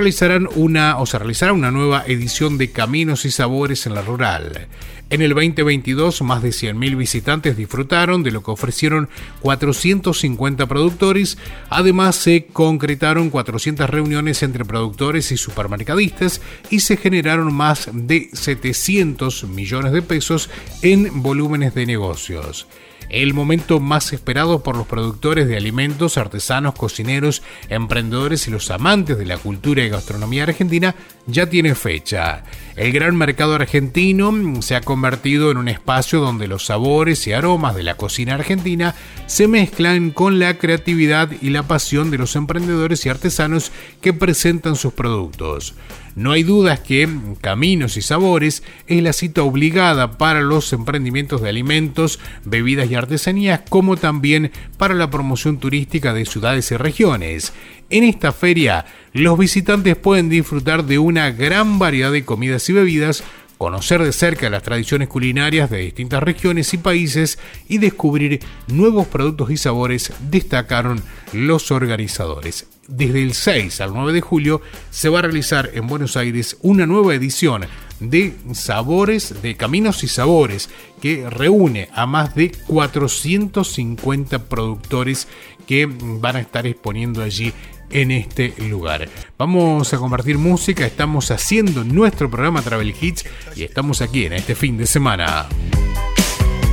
una 0.56 0.98
o 0.98 1.06
se 1.06 1.20
realizará 1.20 1.54
una 1.54 1.70
nueva 1.70 2.04
edición 2.08 2.58
de 2.58 2.72
Caminos 2.72 3.26
y 3.26 3.32
Sabores 3.32 3.86
en 3.86 3.94
la 3.94 4.02
Rural. 4.02 4.68
En 5.12 5.22
el 5.22 5.36
2022, 5.36 6.24
más 6.24 6.42
de 6.42 6.50
100.000 6.50 6.98
visitantes 6.98 7.58
disfrutaron 7.58 8.24
de 8.24 8.32
lo 8.32 8.42
que 8.42 8.52
ofrecieron 8.52 9.08
450 9.42 10.68
productores. 10.68 11.38
Además, 11.70 12.16
se 12.16 12.46
concretaron 12.46 13.30
400 13.30 13.88
reuniones 13.88 14.42
entre 14.42 14.66
productores 14.66 15.32
y 15.32 15.38
supermercadistas 15.38 16.42
y 16.72 16.80
se 16.80 16.98
generaron 16.98 17.54
más 17.54 17.90
de 17.94 18.30
700 18.34 19.44
millones 19.46 19.92
de 19.94 20.02
pesos 20.02 20.50
en 20.82 21.22
volúmenes 21.22 21.76
de 21.76 21.86
negocios 21.86 22.68
el 23.10 23.34
momento 23.34 23.80
más 23.80 24.14
esperado 24.14 24.64
por 24.64 24.78
los 24.78 24.88
productores 24.88 25.48
de 25.48 25.58
alimentos, 25.58 26.18
artesanos, 26.18 26.76
cocineros, 26.76 27.42
emprendedores 27.70 28.48
y 28.48 28.52
los 28.52 28.72
amantes 28.72 29.18
de 29.18 29.26
la 29.26 29.38
cultura 29.38 29.84
y 29.84 29.90
gastronomía 29.90 30.44
argentina 30.44 30.96
ya 31.26 31.48
tiene 31.48 31.76
fecha. 31.76 32.44
El 32.76 32.92
gran 32.92 33.16
mercado 33.16 33.56
argentino 33.56 34.32
se 34.62 34.76
ha 34.76 34.82
convertido 34.82 35.52
en 35.52 35.58
un 35.58 35.68
espacio 35.70 36.22
donde 36.22 36.48
los 36.48 36.66
sabores 36.66 37.26
y 37.28 37.34
aromas 37.34 37.76
de 37.76 37.84
la 37.84 37.96
cocina 37.96 38.36
argentina 38.36 38.96
se 39.26 39.48
mezclan 39.48 40.12
con 40.12 40.40
la 40.40 40.58
creatividad 40.58 41.30
y 41.42 41.50
la 41.50 41.64
pasión 41.64 42.12
de 42.12 42.18
los 42.18 42.36
emprendedores 42.36 43.06
y 43.06 43.10
artesanos 43.10 43.72
que 44.02 44.14
presentan 44.14 44.76
sus 44.76 44.94
productos. 44.94 45.76
No 46.20 46.34
hay 46.34 46.44
dudas 46.44 46.82
que 46.82 47.08
Caminos 47.40 47.96
y 47.96 48.02
Sabores 48.02 48.62
es 48.88 49.02
la 49.02 49.14
cita 49.14 49.42
obligada 49.42 50.18
para 50.18 50.42
los 50.42 50.74
emprendimientos 50.74 51.42
de 51.42 51.48
alimentos, 51.48 52.20
bebidas 52.44 52.92
y 52.92 52.96
artesanías, 52.96 53.62
como 53.70 53.96
también 53.96 54.52
para 54.78 54.96
la 54.96 55.10
promoción 55.10 55.60
turística 55.60 56.14
de 56.14 56.26
ciudades 56.26 56.74
y 56.74 56.76
regiones. 56.76 57.54
En 57.90 58.04
esta 58.04 58.34
feria, 58.34 58.86
los 59.14 59.40
visitantes 59.40 59.96
pueden 59.96 60.28
disfrutar 60.28 60.84
de 60.84 61.00
una 61.00 61.32
gran 61.32 61.80
variedad 61.80 62.12
de 62.12 62.26
comidas 62.26 62.68
y 62.68 62.74
bebidas, 62.74 63.24
conocer 63.58 64.04
de 64.04 64.12
cerca 64.12 64.50
las 64.50 64.64
tradiciones 64.64 65.08
culinarias 65.08 65.70
de 65.70 65.78
distintas 65.78 66.22
regiones 66.22 66.74
y 66.74 66.80
países 66.80 67.40
y 67.70 67.78
descubrir 67.78 68.42
nuevos 68.68 69.08
productos 69.08 69.52
y 69.52 69.56
sabores, 69.56 70.12
destacaron 70.30 71.02
los 71.32 71.72
organizadores. 71.72 72.68
Desde 72.90 73.22
el 73.22 73.36
6 73.36 73.82
al 73.82 73.94
9 73.94 74.14
de 74.14 74.22
julio 74.22 74.62
se 74.90 75.10
va 75.10 75.20
a 75.20 75.22
realizar 75.22 75.70
en 75.76 75.86
Buenos 75.86 76.18
Aires 76.18 76.58
una 76.62 76.88
nueva 76.88 77.14
edición 77.14 77.68
de 78.00 78.36
Sabores, 78.54 79.44
de 79.44 79.56
Caminos 79.56 80.04
y 80.04 80.08
Sabores, 80.08 80.70
que 81.00 81.30
reúne 81.30 81.90
a 81.94 82.08
más 82.08 82.34
de 82.34 82.52
450 82.52 84.46
productores 84.46 85.28
que 85.68 85.88
van 85.88 86.38
a 86.38 86.40
estar 86.40 86.66
exponiendo 86.66 87.22
allí 87.22 87.54
en 87.92 88.10
este 88.10 88.56
lugar. 88.58 89.08
Vamos 89.38 89.94
a 89.94 89.98
compartir 89.98 90.40
música, 90.40 90.86
estamos 90.88 91.30
haciendo 91.30 91.84
nuestro 91.84 92.28
programa 92.30 92.64
Travel 92.64 92.96
Hits 93.00 93.24
y 93.56 93.64
estamos 93.64 94.02
aquí 94.02 94.26
en 94.26 94.34
este 94.34 94.56
fin 94.56 94.78
de 94.78 94.88
semana. 94.88 95.48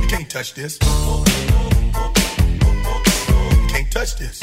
Can't 0.09 0.27
touch 0.27 0.53
this. 0.53 0.79
Can't 3.71 3.89
touch 3.91 4.15
this. 4.17 4.39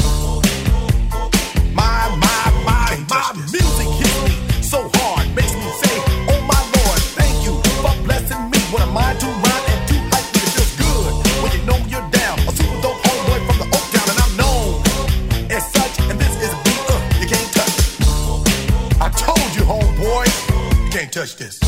Touch 21.14 21.36
this. 21.36 21.60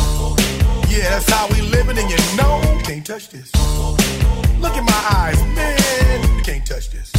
Yeah, 0.90 1.07
that's 1.11 1.30
how 1.30 1.47
we 1.47 1.62
living, 1.70 1.97
and 1.97 2.11
you 2.11 2.18
know 2.36 2.59
you 2.76 2.82
can't 2.82 3.07
touch 3.07 3.28
this. 3.28 3.55
Look 4.59 4.74
in 4.74 4.84
my 4.84 5.03
eyes, 5.22 5.38
man, 5.55 6.36
you 6.36 6.42
can't 6.42 6.66
touch 6.66 6.90
this. 6.90 7.12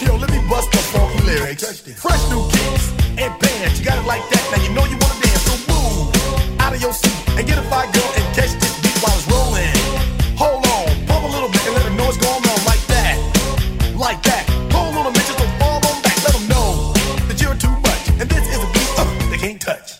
Yo, 0.00 0.16
let 0.16 0.30
me 0.30 0.40
bust 0.48 0.72
the 0.72 0.78
funky 0.78 1.20
lyrics. 1.26 1.80
Fresh 2.00 2.30
new 2.30 2.48
kicks 2.48 2.96
and 3.20 3.28
bands, 3.40 3.78
you 3.78 3.84
got 3.84 3.98
it 3.98 4.06
like 4.06 4.24
that. 4.30 4.40
Now 4.56 4.62
you 4.64 4.72
know 4.72 4.86
you 4.88 4.96
wanna 4.96 5.20
dance, 5.20 5.44
so 5.44 5.52
move 5.68 6.16
out 6.60 6.72
of 6.72 6.80
your 6.80 6.94
seat 6.94 7.28
and 7.36 7.46
get 7.46 7.58
a 7.58 7.66
fire 7.68 7.84
girl 7.92 8.10
and 8.16 8.24
catch 8.34 8.56
this 8.56 8.72
beat 8.80 8.96
while 9.04 9.12
it's 9.12 9.28
rolling. 9.28 9.76
Hold 10.40 10.64
on, 10.64 10.88
pump 11.04 11.28
a 11.28 11.28
little 11.28 11.50
bit 11.52 11.60
and 11.66 11.74
let 11.76 11.92
know 11.92 12.06
what's 12.08 12.16
going 12.16 12.40
on 12.40 12.60
like 12.64 12.80
that, 12.88 13.20
like 14.00 14.22
that. 14.22 14.48
Hold 14.72 14.96
on 14.96 15.04
a 15.04 15.12
minute, 15.12 15.28
just 15.28 15.36
don't 15.36 15.54
fall 15.60 15.76
on 15.76 16.00
back. 16.00 16.16
Let 16.24 16.32
them 16.32 16.48
know 16.48 16.96
that 17.28 17.36
you're 17.36 17.60
too 17.60 17.76
much, 17.84 18.08
and 18.16 18.30
this 18.32 18.48
is 18.48 18.64
a 18.64 18.68
beat 18.72 18.88
uh, 18.96 19.28
they 19.28 19.36
can't 19.36 19.60
touch. 19.60 19.99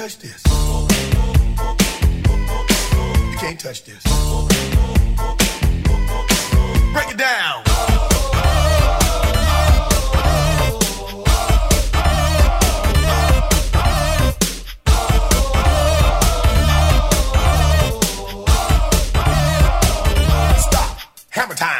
touch 0.00 0.18
this. 0.18 0.42
You 3.32 3.36
can't 3.38 3.60
touch 3.60 3.84
this. 3.84 4.02
Break 6.94 7.10
it 7.10 7.18
down. 7.18 7.62
Stop. 20.56 20.98
Hammer 21.28 21.54
time. 21.54 21.79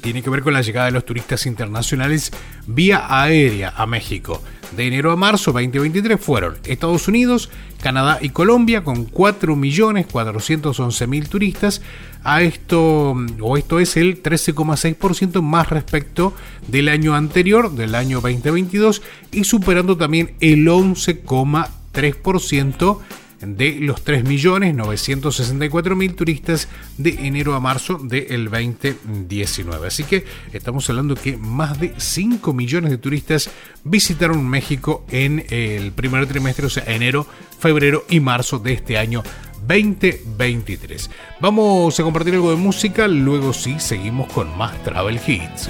tiene 0.00 0.22
que 0.22 0.30
ver 0.30 0.42
con 0.42 0.54
la 0.54 0.62
llegada 0.62 0.86
de 0.86 0.92
los 0.92 1.04
turistas 1.04 1.44
internacionales 1.46 2.32
vía 2.66 3.04
aérea 3.08 3.74
a 3.76 3.86
México. 3.86 4.42
De 4.76 4.86
enero 4.86 5.10
a 5.12 5.16
marzo 5.16 5.52
2023 5.52 6.20
fueron 6.20 6.56
Estados 6.64 7.06
Unidos, 7.06 7.50
Canadá 7.80 8.18
y 8.20 8.30
Colombia 8.30 8.82
con 8.82 9.08
4.411.000 9.08 11.28
turistas. 11.28 11.80
A 12.24 12.42
esto, 12.42 13.14
o 13.40 13.56
esto 13.56 13.78
es 13.78 13.96
el 13.96 14.20
13,6% 14.22 15.40
más 15.42 15.70
respecto 15.70 16.34
del 16.66 16.88
año 16.88 17.14
anterior, 17.14 17.70
del 17.70 17.94
año 17.94 18.20
2022, 18.22 19.02
y 19.30 19.44
superando 19.44 19.96
también 19.98 20.34
el 20.40 20.66
11,3% 20.66 22.98
de 23.46 23.78
los 23.80 24.04
3.964.000 24.04 26.14
turistas 26.14 26.68
de 26.98 27.26
enero 27.26 27.54
a 27.54 27.60
marzo 27.60 27.98
del 27.98 28.50
2019. 28.50 29.86
Así 29.86 30.04
que 30.04 30.24
estamos 30.52 30.90
hablando 30.90 31.14
que 31.14 31.36
más 31.36 31.80
de 31.80 31.94
5 31.96 32.52
millones 32.52 32.90
de 32.90 32.98
turistas 32.98 33.50
visitaron 33.84 34.46
México 34.46 35.04
en 35.10 35.46
el 35.50 35.92
primer 35.92 36.26
trimestre, 36.26 36.66
o 36.66 36.70
sea, 36.70 36.84
enero, 36.86 37.26
febrero 37.58 38.04
y 38.08 38.20
marzo 38.20 38.58
de 38.58 38.74
este 38.74 38.98
año 38.98 39.22
2023. 39.66 41.10
Vamos 41.40 41.98
a 41.98 42.02
compartir 42.02 42.34
algo 42.34 42.50
de 42.50 42.56
música, 42.56 43.08
luego 43.08 43.52
sí 43.52 43.76
seguimos 43.78 44.32
con 44.32 44.56
más 44.56 44.82
Travel 44.82 45.20
Hits. 45.26 45.68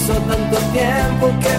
Pasó 0.00 0.14
tanto 0.22 0.56
tiempo 0.72 1.32
que 1.40 1.49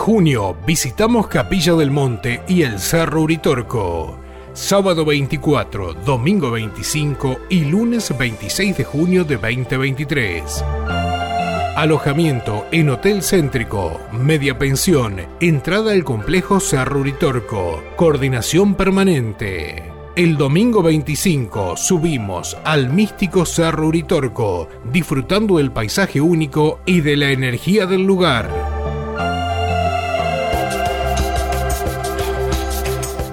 junio 0.00 0.56
visitamos 0.66 1.26
Capilla 1.26 1.74
del 1.74 1.90
Monte 1.90 2.42
y 2.48 2.62
el 2.62 2.78
Cerro 2.80 3.20
Uritorco. 3.20 4.18
Sábado 4.54 5.04
24, 5.04 5.92
domingo 5.92 6.50
25 6.50 7.40
y 7.50 7.66
lunes 7.66 8.16
26 8.16 8.78
de 8.78 8.84
junio 8.84 9.24
de 9.24 9.36
2023. 9.36 10.64
Alojamiento 11.76 12.64
en 12.72 12.88
Hotel 12.88 13.22
Céntrico, 13.22 14.00
media 14.10 14.58
pensión, 14.58 15.20
entrada 15.38 15.92
al 15.92 16.02
complejo 16.02 16.60
Cerro 16.60 17.00
Uritorco, 17.00 17.82
coordinación 17.96 18.76
permanente. 18.76 19.92
El 20.16 20.38
domingo 20.38 20.82
25 20.82 21.76
subimos 21.76 22.56
al 22.64 22.90
místico 22.90 23.44
Cerro 23.44 23.88
Uritorco, 23.88 24.66
disfrutando 24.90 25.58
del 25.58 25.70
paisaje 25.70 26.22
único 26.22 26.80
y 26.86 27.02
de 27.02 27.18
la 27.18 27.30
energía 27.32 27.84
del 27.84 28.04
lugar. 28.06 28.79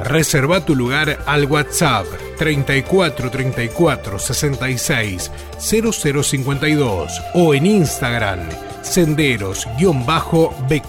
Reserva 0.08 0.62
tu 0.62 0.74
lugar 0.74 1.20
al 1.26 1.46
WhatsApp 1.46 2.08
34 2.38 3.30
34 3.30 4.20
66 4.20 5.32
0052 5.60 7.12
o 7.34 7.54
en 7.54 7.66
Instagram 7.66 8.40
senderos-b 8.82 10.82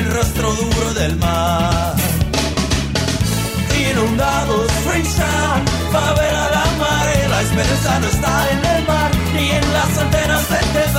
el 0.00 0.12
rostro 0.12 0.52
duro 0.54 0.94
del 0.94 1.16
mar. 1.16 1.94
Inundados, 3.90 4.70
Freetown, 4.84 5.60
favela 5.92 6.44
la 6.56 6.66
mare, 6.84 7.28
la 7.28 7.40
esperanza 7.42 8.00
no 8.00 8.06
está 8.06 8.34
en 8.52 8.60
el 8.74 8.82
mar 8.86 9.10
ni 9.34 9.50
en 9.50 9.72
las 9.76 9.92
antenas 10.04 10.44
de 10.52 10.60
TV. 10.76 10.98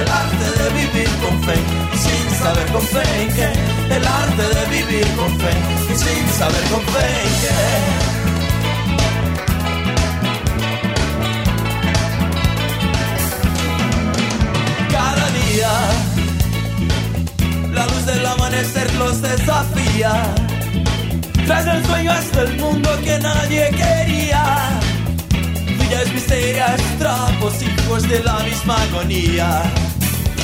El 0.00 0.08
arte 0.22 0.46
de 0.60 0.68
vivir 0.80 1.10
con 1.22 1.34
fe 1.44 1.56
y 1.94 1.98
sin 2.06 2.26
saber 2.42 2.66
con 2.72 2.82
fe 2.82 3.04
en 3.22 3.28
qué. 3.36 3.50
El 3.96 4.04
arte 4.22 4.44
de 4.56 4.64
vivir 4.76 5.06
con 5.16 5.30
fe 5.40 5.54
y 5.92 5.96
sin 6.04 6.24
saber 6.40 6.64
con 6.72 6.82
fe 6.92 7.06
en 7.24 7.32
qué. 7.42 8.15
Desafía. 19.22 20.12
Tras 21.46 21.66
el 21.66 21.84
sueño 21.86 22.12
hasta 22.12 22.42
el 22.42 22.56
mundo 22.58 22.90
que 23.04 23.18
nadie 23.18 23.70
quería. 23.70 24.80
Villas 25.78 26.12
misterias, 26.12 26.80
trapos, 26.98 27.54
hijos 27.62 28.08
de 28.08 28.22
la 28.24 28.38
misma 28.40 28.82
agonía. 28.82 29.62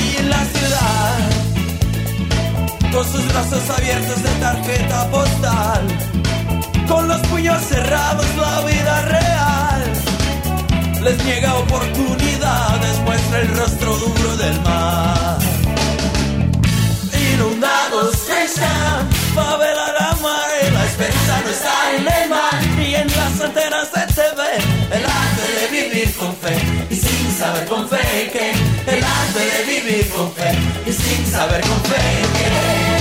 Y 0.03 0.17
en 0.17 0.29
la 0.29 0.43
ciudad, 0.53 1.19
con 2.91 3.05
sus 3.11 3.27
brazos 3.27 3.69
abiertos 3.69 4.23
de 4.23 4.29
tarjeta 4.39 5.09
postal, 5.09 5.87
con 6.87 7.07
los 7.07 7.19
puños 7.27 7.61
cerrados, 7.63 8.25
la 8.37 8.61
vida 8.61 9.01
real 9.01 9.33
les 11.03 11.21
niega 11.25 11.53
oportunidades, 11.55 12.99
muestra 13.03 13.41
el 13.41 13.47
rostro 13.57 13.97
duro 13.97 14.37
del 14.37 14.61
mar. 14.61 15.52
Inundados 17.93 18.27
están, 18.27 19.11
favela 19.35 19.93
la 19.93 20.17
mare, 20.21 20.71
la 20.71 20.83
esperanza 20.83 21.41
no 21.43 21.49
está 21.51 21.95
en 21.95 22.23
el 22.23 22.29
mar 22.29 22.65
ni 22.75 22.95
en 22.95 23.07
las 23.07 23.39
antenas 23.39 23.91
de 23.91 24.13
TV. 24.13 24.41
El 24.91 25.05
arte 25.05 25.43
de 25.59 25.67
vivir 25.67 26.13
con 26.15 26.35
fe 26.37 26.57
y 26.89 26.95
sin 26.95 27.31
saber 27.37 27.67
con 27.67 27.87
fe 27.87 28.31
que 28.31 28.51
el 28.91 29.03
arte 29.03 29.39
de 29.39 29.63
vivir 29.65 30.09
con 30.09 30.33
fe 30.33 30.57
y 30.87 30.91
sin 30.91 31.31
saber 31.31 31.61
con 31.61 31.81
fe 31.83 32.01
que. 32.33 32.92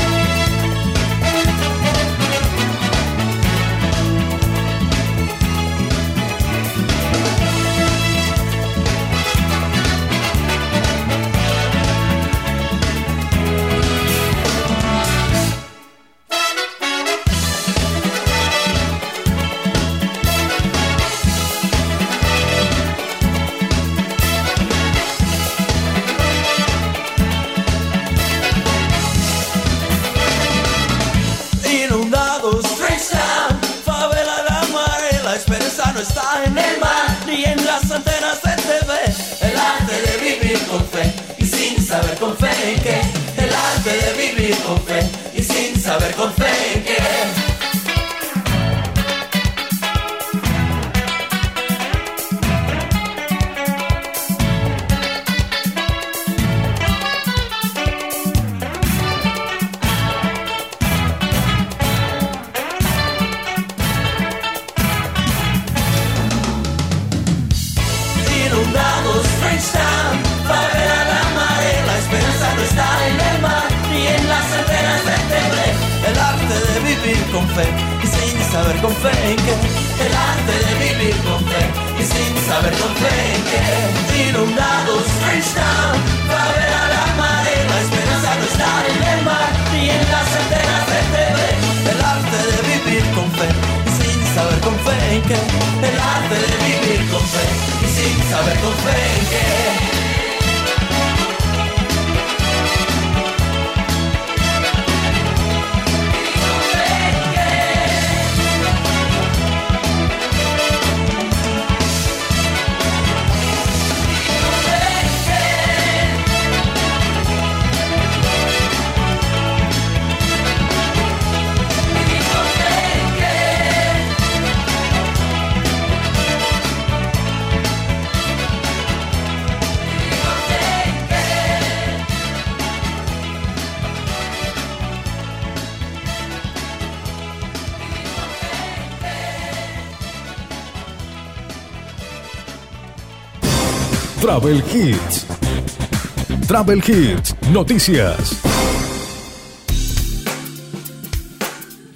Travel 146.62 146.80
Hits, 146.80 147.34
noticias. 147.50 148.51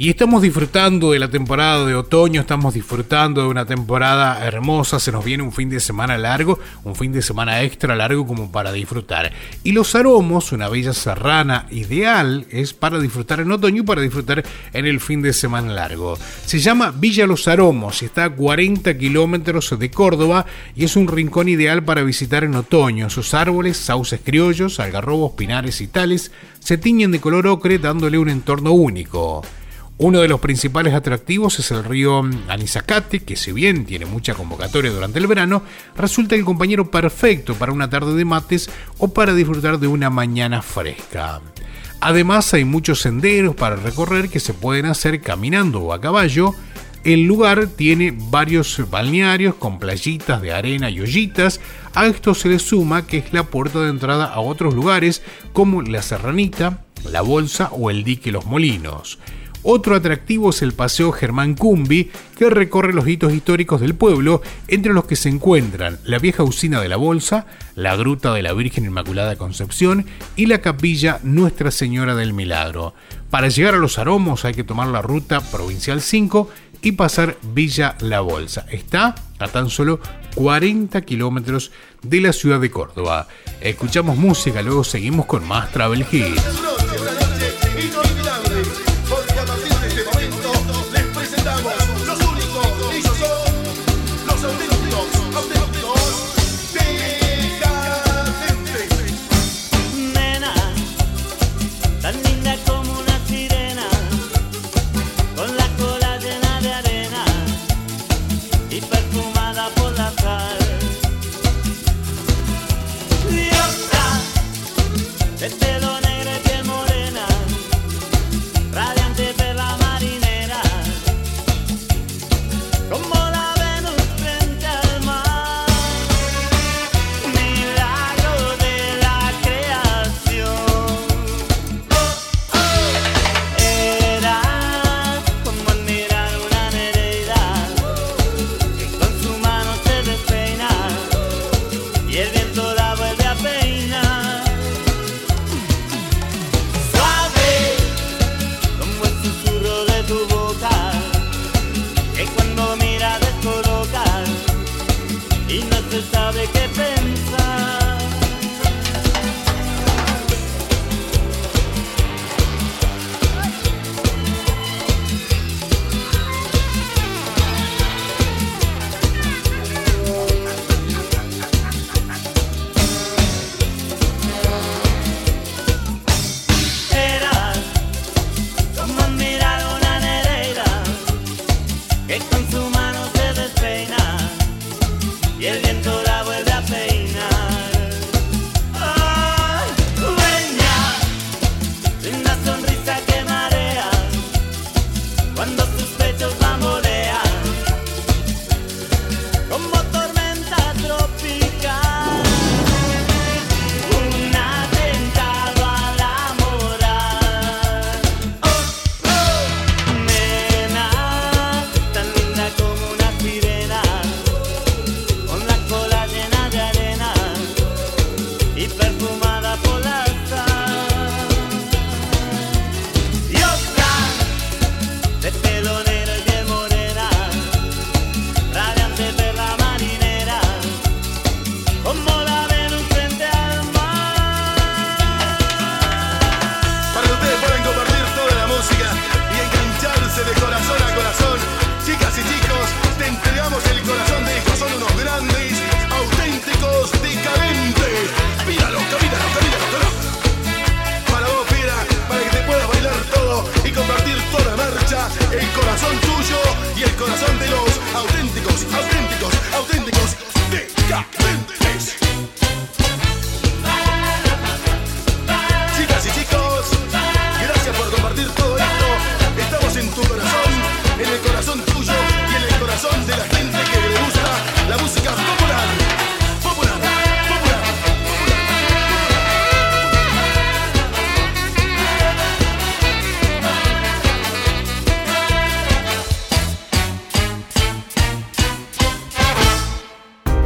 Y 0.07 0.11
estamos 0.11 0.41
disfrutando 0.41 1.11
de 1.11 1.19
la 1.19 1.29
temporada 1.29 1.85
de 1.85 1.97
otoño, 1.97 2.43
estamos 2.43 2.75
disfrutando 2.75 3.43
de 3.43 3.49
una 3.49 3.67
temporada 3.67 4.47
hermosa, 4.47 5.01
se 5.01 5.11
nos 5.11 5.25
viene 5.25 5.43
un 5.43 5.51
fin 5.51 5.69
de 5.69 5.81
semana 5.81 6.17
largo, 6.17 6.61
un 6.85 6.95
fin 6.95 7.11
de 7.11 7.23
semana 7.23 7.63
extra 7.63 7.97
largo 7.97 8.25
como 8.25 8.53
para 8.53 8.71
disfrutar. 8.71 9.33
Y 9.65 9.73
Los 9.73 9.97
Aromos, 9.97 10.53
una 10.53 10.69
bella 10.69 10.93
serrana 10.93 11.67
ideal, 11.73 12.47
es 12.51 12.73
para 12.73 13.01
disfrutar 13.01 13.41
en 13.41 13.51
otoño 13.51 13.83
y 13.83 13.85
para 13.85 14.01
disfrutar 14.01 14.45
en 14.73 14.87
el 14.87 15.01
fin 15.01 15.23
de 15.23 15.33
semana 15.33 15.73
largo. 15.73 16.17
Se 16.45 16.61
llama 16.61 16.95
Villa 16.97 17.27
Los 17.27 17.49
Aromos 17.49 18.01
y 18.03 18.05
está 18.05 18.27
a 18.27 18.31
40 18.31 18.97
kilómetros 18.97 19.77
de 19.77 19.91
Córdoba 19.91 20.47
y 20.77 20.85
es 20.85 20.95
un 20.95 21.09
rincón 21.09 21.49
ideal 21.49 21.83
para 21.83 22.05
visitar 22.05 22.45
en 22.45 22.55
otoño. 22.55 23.11
Sus 23.11 23.35
árboles, 23.35 23.77
sauces 23.77 24.21
criollos, 24.23 24.79
algarrobos, 24.79 25.33
pinares 25.33 25.81
y 25.81 25.89
tales 25.89 26.31
se 26.61 26.79
tiñen 26.79 27.11
de 27.11 27.21
color 27.21 27.49
ocre 27.49 27.81
dándole 27.81 28.19
un 28.19 28.29
entorno 28.29 28.71
único. 28.71 29.43
Uno 29.99 30.21
de 30.21 30.29
los 30.29 30.41
principales 30.41 30.93
atractivos 30.93 31.59
es 31.59 31.71
el 31.71 31.83
río 31.83 32.23
Anizacate, 32.49 33.21
que 33.21 33.35
si 33.35 33.53
bien 33.53 33.87
tiene 33.87 34.05
mucha 34.05 34.35
convocatoria 34.35 34.91
durante 34.91 35.19
el 35.19 35.27
verano, 35.27 35.63
resulta 35.97 36.35
el 36.35 36.45
compañero 36.45 36.91
perfecto 36.91 37.55
para 37.55 37.73
una 37.73 37.89
tarde 37.89 38.15
de 38.15 38.27
mates 38.27 38.69
o 38.99 39.09
para 39.09 39.33
disfrutar 39.33 39.79
de 39.79 39.87
una 39.87 40.11
mañana 40.11 40.61
fresca. 40.61 41.41
Además 42.01 42.53
hay 42.53 42.67
muchos 42.67 43.01
senderos 43.01 43.55
para 43.55 43.77
recorrer 43.77 44.29
que 44.29 44.39
se 44.39 44.53
pueden 44.53 44.85
hacer 44.85 45.23
caminando 45.23 45.81
o 45.81 45.95
a 45.95 46.01
caballo. 46.01 46.55
El 47.03 47.25
lugar 47.25 47.67
tiene 47.67 48.15
varios 48.15 48.91
balnearios 48.91 49.55
con 49.55 49.79
playitas 49.79 50.43
de 50.43 50.53
arena 50.53 50.91
y 50.91 51.01
ollitas. 51.01 51.59
A 51.95 52.05
esto 52.05 52.35
se 52.35 52.51
le 52.51 52.59
suma 52.59 53.07
que 53.07 53.17
es 53.17 53.33
la 53.33 53.45
puerta 53.45 53.81
de 53.81 53.89
entrada 53.89 54.27
a 54.27 54.41
otros 54.41 54.75
lugares 54.75 55.23
como 55.55 55.81
la 55.81 56.03
Serranita, 56.03 56.85
la 57.11 57.23
Bolsa 57.23 57.71
o 57.73 57.89
el 57.91 58.05
Dique 58.05 58.31
Los 58.31 58.45
Molinos. 58.45 59.19
Otro 59.69 59.97
atractivo 59.97 60.51
es 60.51 60.63
el 60.63 60.75
Paseo 60.75 61.11
Germán 61.11 61.57
Cumbi, 61.57 62.13
que 62.39 62.49
recorre 62.51 62.93
los 62.93 63.09
hitos 63.09 63.33
históricos 63.33 63.81
del 63.81 63.97
pueblo, 63.97 64.41
entre 64.69 64.93
los 64.93 65.07
que 65.07 65.17
se 65.17 65.29
encuentran 65.29 65.99
la 66.05 66.21
vieja 66.21 66.45
usina 66.45 66.81
de 66.81 66.89
la 66.89 66.95
Bolsa, 66.95 67.47
la 67.75 67.97
Gruta 67.97 68.33
de 68.33 68.45
la 68.45 68.53
Virgen 68.53 68.85
Inmaculada 68.85 69.35
Concepción 69.35 70.07
y 70.37 70.47
la 70.47 70.61
Capilla 70.61 71.19
Nuestra 71.25 71.73
Señora 71.73 72.15
del 72.15 72.33
Milagro. 72.33 72.95
Para 73.29 73.49
llegar 73.49 73.75
a 73.75 73.79
los 73.79 73.99
aromos 73.99 74.45
hay 74.45 74.55
que 74.55 74.63
tomar 74.63 74.87
la 74.87 75.03
ruta 75.03 75.41
Provincial 75.41 76.01
5 76.01 76.49
y 76.83 76.93
pasar 76.93 77.37
Villa 77.53 77.97
La 77.99 78.21
Bolsa. 78.21 78.67
Está 78.71 79.17
a 79.41 79.49
tan 79.49 79.69
solo 79.69 79.99
40 80.37 81.01
kilómetros 81.03 81.73
de 82.03 82.21
la 82.21 82.33
ciudad 82.33 82.61
de 82.61 82.71
Córdoba. 82.71 83.27
Escuchamos 83.61 84.17
música, 84.17 84.63
luego 84.63 84.85
seguimos 84.85 85.27
con 85.27 85.45
más 85.45 85.73
Travel 85.73 86.07
Hits. 86.09 86.86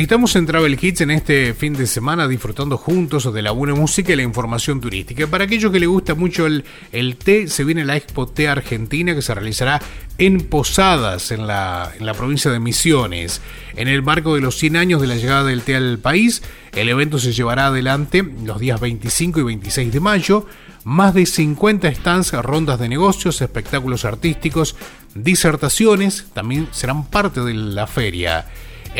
Estamos 0.00 0.36
en 0.36 0.46
Travel 0.46 0.78
Hits 0.80 1.00
en 1.00 1.10
este 1.10 1.54
fin 1.54 1.72
de 1.72 1.84
semana 1.88 2.28
disfrutando 2.28 2.78
juntos 2.78 3.34
de 3.34 3.42
la 3.42 3.50
buena 3.50 3.74
música 3.74 4.12
y 4.12 4.16
la 4.16 4.22
información 4.22 4.80
turística. 4.80 5.26
Para 5.26 5.42
aquellos 5.42 5.72
que 5.72 5.80
les 5.80 5.88
gusta 5.88 6.14
mucho 6.14 6.46
el, 6.46 6.64
el 6.92 7.16
té, 7.16 7.48
se 7.48 7.64
viene 7.64 7.84
la 7.84 7.96
Expo 7.96 8.28
Té 8.28 8.46
Argentina 8.46 9.12
que 9.12 9.22
se 9.22 9.34
realizará 9.34 9.82
en 10.16 10.42
Posadas, 10.42 11.32
en 11.32 11.48
la, 11.48 11.90
en 11.98 12.06
la 12.06 12.14
provincia 12.14 12.52
de 12.52 12.60
Misiones. 12.60 13.42
En 13.74 13.88
el 13.88 14.04
marco 14.04 14.36
de 14.36 14.40
los 14.40 14.56
100 14.56 14.76
años 14.76 15.00
de 15.00 15.08
la 15.08 15.16
llegada 15.16 15.42
del 15.42 15.62
té 15.62 15.74
al 15.74 15.98
país, 15.98 16.44
el 16.76 16.88
evento 16.88 17.18
se 17.18 17.32
llevará 17.32 17.66
adelante 17.66 18.24
los 18.44 18.60
días 18.60 18.80
25 18.80 19.40
y 19.40 19.42
26 19.42 19.92
de 19.92 20.00
mayo. 20.00 20.46
Más 20.84 21.12
de 21.12 21.26
50 21.26 21.92
stands, 21.92 22.32
rondas 22.34 22.78
de 22.78 22.88
negocios, 22.88 23.40
espectáculos 23.40 24.04
artísticos, 24.04 24.76
disertaciones 25.16 26.26
también 26.34 26.68
serán 26.70 27.04
parte 27.06 27.40
de 27.40 27.54
la 27.54 27.88
feria. 27.88 28.46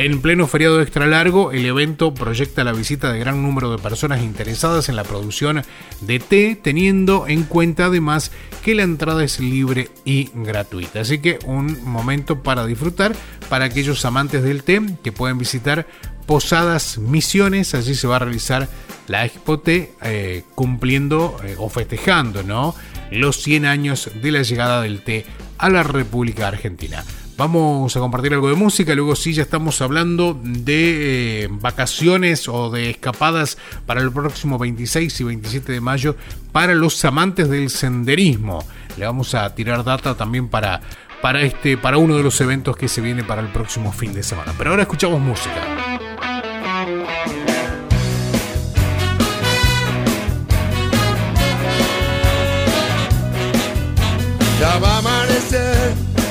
En 0.00 0.20
pleno 0.20 0.46
feriado 0.46 0.80
extra 0.80 1.08
largo, 1.08 1.50
el 1.50 1.66
evento 1.66 2.14
proyecta 2.14 2.62
la 2.62 2.70
visita 2.70 3.12
de 3.12 3.18
gran 3.18 3.42
número 3.42 3.72
de 3.72 3.82
personas 3.82 4.22
interesadas 4.22 4.88
en 4.88 4.94
la 4.94 5.02
producción 5.02 5.64
de 6.02 6.20
té, 6.20 6.56
teniendo 6.62 7.26
en 7.26 7.42
cuenta 7.42 7.86
además 7.86 8.30
que 8.62 8.76
la 8.76 8.84
entrada 8.84 9.24
es 9.24 9.40
libre 9.40 9.90
y 10.04 10.30
gratuita. 10.32 11.00
Así 11.00 11.18
que 11.18 11.40
un 11.46 11.82
momento 11.82 12.44
para 12.44 12.64
disfrutar 12.64 13.12
para 13.48 13.64
aquellos 13.64 14.04
amantes 14.04 14.44
del 14.44 14.62
té 14.62 14.80
que 15.02 15.10
pueden 15.10 15.36
visitar 15.36 15.88
Posadas 16.26 16.98
Misiones. 16.98 17.74
Allí 17.74 17.96
se 17.96 18.06
va 18.06 18.16
a 18.16 18.20
realizar 18.20 18.68
la 19.08 19.24
Expo 19.24 19.58
Té, 19.58 19.94
eh, 20.02 20.44
cumpliendo 20.54 21.40
eh, 21.42 21.56
o 21.58 21.68
festejando 21.68 22.44
los 23.10 23.42
100 23.42 23.66
años 23.66 24.08
de 24.14 24.30
la 24.30 24.42
llegada 24.42 24.80
del 24.80 25.02
té 25.02 25.26
a 25.58 25.68
la 25.68 25.82
República 25.82 26.46
Argentina. 26.46 27.02
Vamos 27.38 27.96
a 27.96 28.00
compartir 28.00 28.34
algo 28.34 28.48
de 28.48 28.56
música, 28.56 28.96
luego 28.96 29.14
sí 29.14 29.32
ya 29.32 29.44
estamos 29.44 29.80
hablando 29.80 30.36
de 30.42 31.44
eh, 31.44 31.48
vacaciones 31.48 32.48
o 32.48 32.68
de 32.68 32.90
escapadas 32.90 33.58
para 33.86 34.00
el 34.00 34.10
próximo 34.10 34.58
26 34.58 35.20
y 35.20 35.22
27 35.22 35.70
de 35.70 35.80
mayo 35.80 36.16
para 36.50 36.74
los 36.74 37.04
amantes 37.04 37.48
del 37.48 37.70
senderismo. 37.70 38.66
Le 38.96 39.06
vamos 39.06 39.36
a 39.36 39.54
tirar 39.54 39.84
data 39.84 40.16
también 40.16 40.48
para, 40.48 40.80
para, 41.22 41.42
este, 41.42 41.78
para 41.78 41.98
uno 41.98 42.16
de 42.16 42.24
los 42.24 42.40
eventos 42.40 42.76
que 42.76 42.88
se 42.88 43.00
viene 43.00 43.22
para 43.22 43.40
el 43.40 43.52
próximo 43.52 43.92
fin 43.92 44.12
de 44.12 44.24
semana. 44.24 44.52
Pero 44.58 44.70
ahora 44.70 44.82
escuchamos 44.82 45.20
música. 45.20 45.62
Ya 54.58 54.76
va 54.80 54.97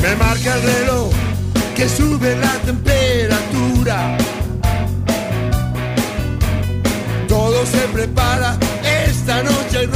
Me 0.00 0.16
marca 0.16 0.54
el 0.54 0.62
reloj 0.62 1.12
que 1.76 1.86
sube 1.86 2.34
la 2.36 2.52
temperatura. 2.64 4.16
Todo 7.28 7.66
se 7.66 7.80
prepara, 7.92 8.56
esta 8.82 9.42
noche 9.42 9.86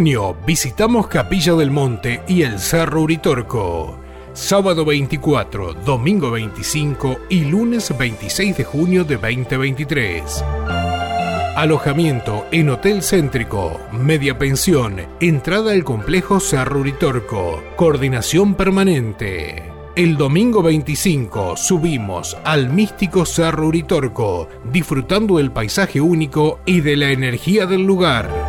junio 0.00 0.34
visitamos 0.46 1.08
Capilla 1.08 1.52
del 1.52 1.70
Monte 1.70 2.22
y 2.26 2.40
el 2.40 2.58
Cerro 2.58 3.02
Uritorco. 3.02 4.00
Sábado 4.32 4.86
24, 4.86 5.74
domingo 5.74 6.30
25 6.30 7.18
y 7.28 7.44
lunes 7.44 7.94
26 7.98 8.56
de 8.56 8.64
junio 8.64 9.04
de 9.04 9.18
2023. 9.18 10.42
Alojamiento 11.54 12.46
en 12.50 12.70
Hotel 12.70 13.02
Céntrico, 13.02 13.78
media 13.92 14.38
pensión, 14.38 15.02
entrada 15.20 15.72
al 15.72 15.84
complejo 15.84 16.40
Cerro 16.40 16.80
Uritorco, 16.80 17.62
coordinación 17.76 18.54
permanente. 18.54 19.70
El 19.96 20.16
domingo 20.16 20.62
25 20.62 21.58
subimos 21.58 22.38
al 22.44 22.70
místico 22.70 23.26
Cerro 23.26 23.66
Uritorco, 23.66 24.48
disfrutando 24.72 25.36
del 25.36 25.50
paisaje 25.50 26.00
único 26.00 26.60
y 26.64 26.80
de 26.80 26.96
la 26.96 27.10
energía 27.10 27.66
del 27.66 27.82
lugar. 27.82 28.39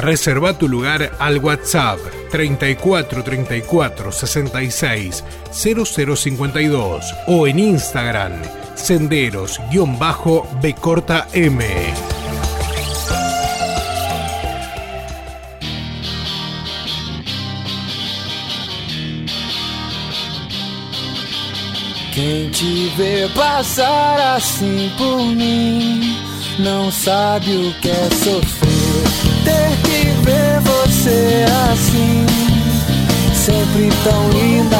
Reserva 0.00 0.54
tu 0.54 0.66
lugar 0.66 1.12
al 1.18 1.38
WhatsApp 1.38 2.00
34 2.30 3.22
34 3.22 4.12
66 4.12 5.24
0052 5.50 7.14
o 7.26 7.46
en 7.46 7.58
Instagram 7.58 8.32
senderos-b 8.74 10.74
corta 10.80 11.28
m. 11.34 11.64
Quem 22.14 22.50
te 22.50 22.92
vê 22.96 23.28
passar 23.34 24.36
assim 24.36 24.90
por 24.96 25.26
mim 25.26 26.16
não 26.58 26.90
sabe 26.90 27.54
o 27.54 27.74
que 27.80 27.90
é 27.90 28.10
sofrer. 28.10 29.29
Sempre 33.70 33.88
tão 34.02 34.30
linda. 34.30 34.79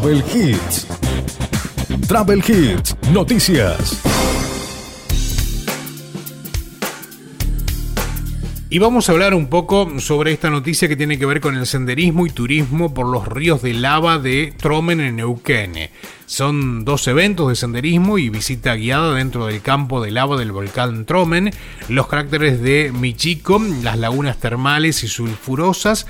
Travel 0.00 0.24
Hits. 0.34 0.86
Travel 2.08 2.38
Hits. 2.38 2.96
Noticias. 3.12 4.00
Y 8.70 8.78
vamos 8.78 9.08
a 9.08 9.12
hablar 9.12 9.34
un 9.34 9.48
poco 9.48 10.00
sobre 10.00 10.32
esta 10.32 10.48
noticia 10.48 10.88
que 10.88 10.96
tiene 10.96 11.18
que 11.18 11.26
ver 11.26 11.42
con 11.42 11.54
el 11.54 11.66
senderismo 11.66 12.24
y 12.24 12.30
turismo 12.30 12.94
por 12.94 13.08
los 13.08 13.28
ríos 13.28 13.60
de 13.60 13.74
lava 13.74 14.18
de 14.18 14.54
Tromen 14.56 15.00
en 15.00 15.16
Neuquén. 15.16 15.90
Son 16.24 16.86
dos 16.86 17.06
eventos 17.06 17.50
de 17.50 17.56
senderismo 17.56 18.16
y 18.16 18.30
visita 18.30 18.76
guiada 18.76 19.12
dentro 19.12 19.44
del 19.48 19.60
campo 19.60 20.00
de 20.00 20.12
lava 20.12 20.38
del 20.38 20.52
volcán 20.52 21.04
Tromen, 21.04 21.50
los 21.90 22.06
cráteres 22.06 22.62
de 22.62 22.90
Michico, 22.90 23.60
las 23.82 23.98
lagunas 23.98 24.38
termales 24.38 25.04
y 25.04 25.08
sulfurosas, 25.08 26.06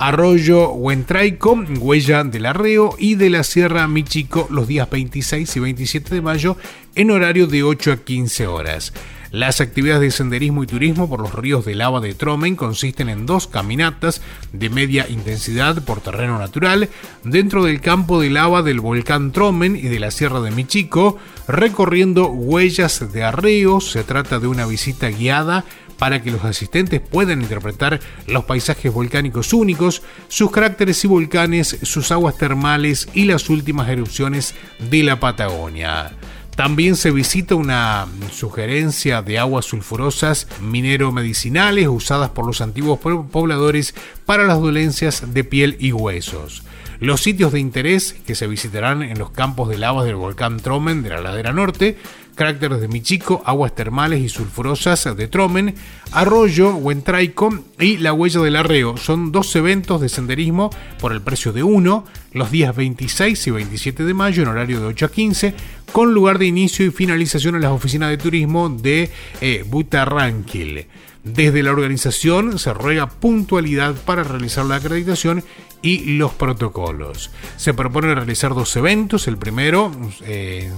Arroyo 0.00 0.70
Huentraico, 0.70 1.62
Huella 1.78 2.24
del 2.24 2.46
Arreo 2.46 2.94
y 2.98 3.16
de 3.16 3.28
la 3.28 3.44
Sierra 3.44 3.86
Michico 3.86 4.48
los 4.50 4.66
días 4.66 4.88
26 4.88 5.54
y 5.56 5.60
27 5.60 6.14
de 6.14 6.22
mayo 6.22 6.56
en 6.94 7.10
horario 7.10 7.46
de 7.46 7.62
8 7.62 7.92
a 7.92 7.96
15 7.98 8.46
horas. 8.46 8.94
Las 9.30 9.60
actividades 9.60 10.00
de 10.00 10.10
senderismo 10.10 10.64
y 10.64 10.66
turismo 10.66 11.06
por 11.06 11.20
los 11.20 11.34
ríos 11.34 11.66
de 11.66 11.74
lava 11.74 12.00
de 12.00 12.14
Tromen 12.14 12.56
consisten 12.56 13.10
en 13.10 13.26
dos 13.26 13.46
caminatas 13.46 14.22
de 14.54 14.70
media 14.70 15.06
intensidad 15.06 15.84
por 15.84 16.00
terreno 16.00 16.38
natural 16.38 16.88
dentro 17.22 17.62
del 17.62 17.82
campo 17.82 18.20
de 18.20 18.30
lava 18.30 18.62
del 18.62 18.80
volcán 18.80 19.32
Tromen 19.32 19.76
y 19.76 19.82
de 19.82 20.00
la 20.00 20.10
Sierra 20.10 20.40
de 20.40 20.50
Michico, 20.50 21.18
recorriendo 21.46 22.26
huellas 22.28 23.12
de 23.12 23.22
arreos. 23.22 23.90
Se 23.92 24.02
trata 24.02 24.40
de 24.40 24.48
una 24.48 24.64
visita 24.64 25.10
guiada 25.10 25.64
para 26.00 26.22
que 26.22 26.32
los 26.32 26.44
asistentes 26.44 27.00
puedan 27.00 27.42
interpretar 27.42 28.00
los 28.26 28.44
paisajes 28.44 28.92
volcánicos 28.92 29.52
únicos, 29.52 30.02
sus 30.28 30.50
caracteres 30.50 31.04
y 31.04 31.08
volcanes, 31.08 31.78
sus 31.82 32.10
aguas 32.10 32.36
termales 32.38 33.06
y 33.14 33.26
las 33.26 33.48
últimas 33.50 33.88
erupciones 33.88 34.54
de 34.90 35.02
la 35.04 35.20
Patagonia. 35.20 36.12
También 36.56 36.96
se 36.96 37.10
visita 37.10 37.54
una 37.54 38.06
sugerencia 38.32 39.22
de 39.22 39.38
aguas 39.38 39.66
sulfurosas 39.66 40.48
minero-medicinales 40.60 41.86
usadas 41.88 42.30
por 42.30 42.46
los 42.46 42.60
antiguos 42.60 42.98
po- 42.98 43.26
pobladores 43.28 43.94
para 44.26 44.44
las 44.44 44.60
dolencias 44.60 45.32
de 45.32 45.44
piel 45.44 45.76
y 45.80 45.92
huesos. 45.92 46.62
Los 46.98 47.22
sitios 47.22 47.52
de 47.52 47.60
interés 47.60 48.14
que 48.26 48.34
se 48.34 48.46
visitarán 48.46 49.02
en 49.02 49.18
los 49.18 49.30
campos 49.30 49.70
de 49.70 49.78
lavas 49.78 50.04
del 50.04 50.16
volcán 50.16 50.60
Tromen 50.60 51.02
de 51.02 51.08
la 51.08 51.22
ladera 51.22 51.50
norte, 51.52 51.96
cráteres 52.40 52.80
de 52.80 52.88
Michico, 52.88 53.42
aguas 53.44 53.74
termales 53.74 54.18
y 54.22 54.30
sulfurosas 54.30 55.14
de 55.14 55.28
Tromen, 55.28 55.74
Arroyo, 56.10 56.74
Huentraico 56.74 57.66
y 57.78 57.98
la 57.98 58.14
Huella 58.14 58.40
del 58.40 58.56
Arreo. 58.56 58.96
Son 58.96 59.30
dos 59.30 59.54
eventos 59.56 60.00
de 60.00 60.08
senderismo 60.08 60.70
por 60.98 61.12
el 61.12 61.20
precio 61.20 61.52
de 61.52 61.62
uno, 61.62 62.06
los 62.32 62.50
días 62.50 62.74
26 62.74 63.46
y 63.46 63.50
27 63.50 64.04
de 64.04 64.14
mayo 64.14 64.42
en 64.42 64.48
horario 64.48 64.80
de 64.80 64.86
8 64.86 65.04
a 65.04 65.10
15, 65.10 65.54
con 65.92 66.14
lugar 66.14 66.38
de 66.38 66.46
inicio 66.46 66.86
y 66.86 66.90
finalización 66.90 67.56
en 67.56 67.60
las 67.60 67.72
oficinas 67.72 68.08
de 68.08 68.16
turismo 68.16 68.70
de 68.70 69.10
eh, 69.42 69.62
Butarranquil. 69.68 70.86
Desde 71.22 71.62
la 71.62 71.70
organización 71.70 72.58
se 72.58 72.72
ruega 72.72 73.06
puntualidad 73.06 73.94
para 73.94 74.24
realizar 74.24 74.64
la 74.64 74.76
acreditación 74.76 75.44
y 75.82 76.16
los 76.16 76.32
protocolos. 76.32 77.30
Se 77.56 77.74
propone 77.74 78.14
realizar 78.14 78.54
dos 78.54 78.74
eventos. 78.76 79.28
El 79.28 79.36
primero, 79.36 79.92
eh, 80.22 80.72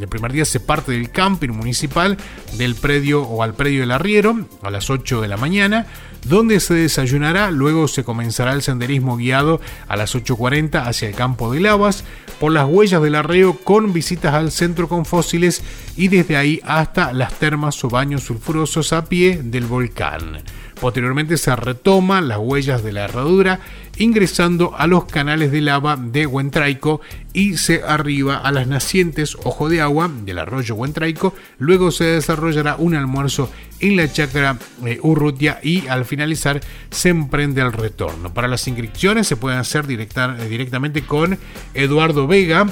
el 0.00 0.08
primer 0.08 0.32
día 0.32 0.44
se 0.44 0.60
parte 0.60 0.92
del 0.92 1.10
camping 1.10 1.50
municipal 1.50 2.16
del 2.56 2.76
predio 2.76 3.22
o 3.22 3.42
al 3.42 3.54
predio 3.54 3.80
del 3.80 3.90
arriero 3.90 4.46
a 4.62 4.70
las 4.70 4.90
8 4.90 5.20
de 5.20 5.28
la 5.28 5.36
mañana, 5.36 5.86
donde 6.24 6.60
se 6.60 6.74
desayunará. 6.74 7.50
Luego 7.50 7.88
se 7.88 8.04
comenzará 8.04 8.52
el 8.52 8.62
senderismo 8.62 9.16
guiado 9.16 9.60
a 9.88 9.96
las 9.96 10.14
8.40 10.14 10.86
hacia 10.86 11.08
el 11.08 11.14
campo 11.14 11.52
de 11.52 11.60
lavas 11.60 12.04
por 12.40 12.52
las 12.52 12.66
huellas 12.66 13.02
del 13.02 13.14
arreo 13.14 13.52
con 13.52 13.92
visitas 13.92 14.32
al 14.32 14.50
centro 14.50 14.88
con 14.88 15.04
fósiles 15.04 15.62
y 15.96 16.08
desde 16.08 16.38
ahí 16.38 16.60
hasta 16.64 17.12
las 17.12 17.34
termas 17.34 17.84
o 17.84 17.90
baños 17.90 18.24
sulfurosos 18.24 18.94
a 18.94 19.04
pie 19.04 19.42
del 19.44 19.66
volcán. 19.66 20.42
Posteriormente 20.80 21.36
se 21.36 21.54
retoma 21.56 22.20
las 22.22 22.38
huellas 22.38 22.82
de 22.82 22.92
la 22.92 23.04
herradura 23.04 23.60
ingresando 23.98 24.74
a 24.78 24.86
los 24.86 25.04
canales 25.04 25.52
de 25.52 25.60
lava 25.60 25.96
de 25.96 26.26
Huentraico 26.26 27.02
y 27.34 27.58
se 27.58 27.82
arriba 27.82 28.38
a 28.38 28.50
las 28.50 28.66
nacientes 28.66 29.36
Ojo 29.44 29.68
de 29.68 29.82
Agua 29.82 30.10
del 30.24 30.38
arroyo 30.38 30.74
Huentraico. 30.74 31.34
Luego 31.58 31.90
se 31.90 32.04
desarrollará 32.04 32.76
un 32.76 32.94
almuerzo 32.94 33.50
en 33.80 33.96
la 33.96 34.10
chacra 34.10 34.58
eh, 34.86 34.98
Urrutia 35.02 35.60
y 35.62 35.86
al 35.88 36.06
finalizar 36.06 36.62
se 36.90 37.10
emprende 37.10 37.60
el 37.60 37.72
retorno. 37.72 38.32
Para 38.32 38.48
las 38.48 38.66
inscripciones 38.66 39.26
se 39.26 39.36
pueden 39.36 39.58
hacer 39.58 39.84
eh, 39.90 40.48
directamente 40.48 41.02
con 41.02 41.38
Eduardo 41.74 42.26
Vega 42.26 42.66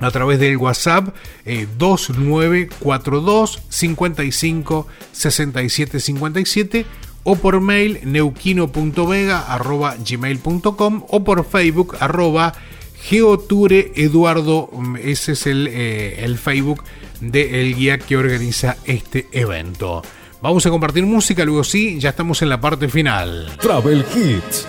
a 0.00 0.10
través 0.10 0.38
del 0.38 0.56
WhatsApp 0.56 1.14
eh, 1.44 1.66
2942 1.78 3.62
55 3.68 4.86
67 5.12 6.00
57 6.00 6.86
o 7.26 7.34
por 7.34 7.60
mail 7.60 7.98
neuquino.vega 8.04 9.40
arroba 9.52 9.96
gmail.com 9.98 11.04
o 11.08 11.24
por 11.24 11.44
Facebook 11.44 11.96
arroba 11.98 12.54
Geoture 13.02 13.92
Eduardo, 13.96 14.70
mm, 14.72 14.96
ese 15.02 15.32
es 15.32 15.46
el, 15.46 15.68
eh, 15.68 16.24
el 16.24 16.38
Facebook 16.38 16.84
del 17.20 17.74
guía 17.74 17.98
que 17.98 18.16
organiza 18.16 18.76
este 18.84 19.26
evento. 19.32 20.02
Vamos 20.40 20.64
a 20.66 20.70
compartir 20.70 21.04
música, 21.04 21.44
luego 21.44 21.64
sí, 21.64 21.98
ya 21.98 22.10
estamos 22.10 22.42
en 22.42 22.48
la 22.48 22.60
parte 22.60 22.88
final. 22.88 23.50
Travel 23.60 24.04
Hits. 24.14 24.66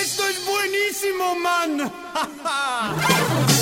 Esto 0.00 0.22
es 0.28 0.40
buenísimo, 0.46 1.34
man. 1.36 1.92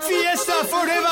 Fiesta 0.00 0.64
forever. 0.64 1.11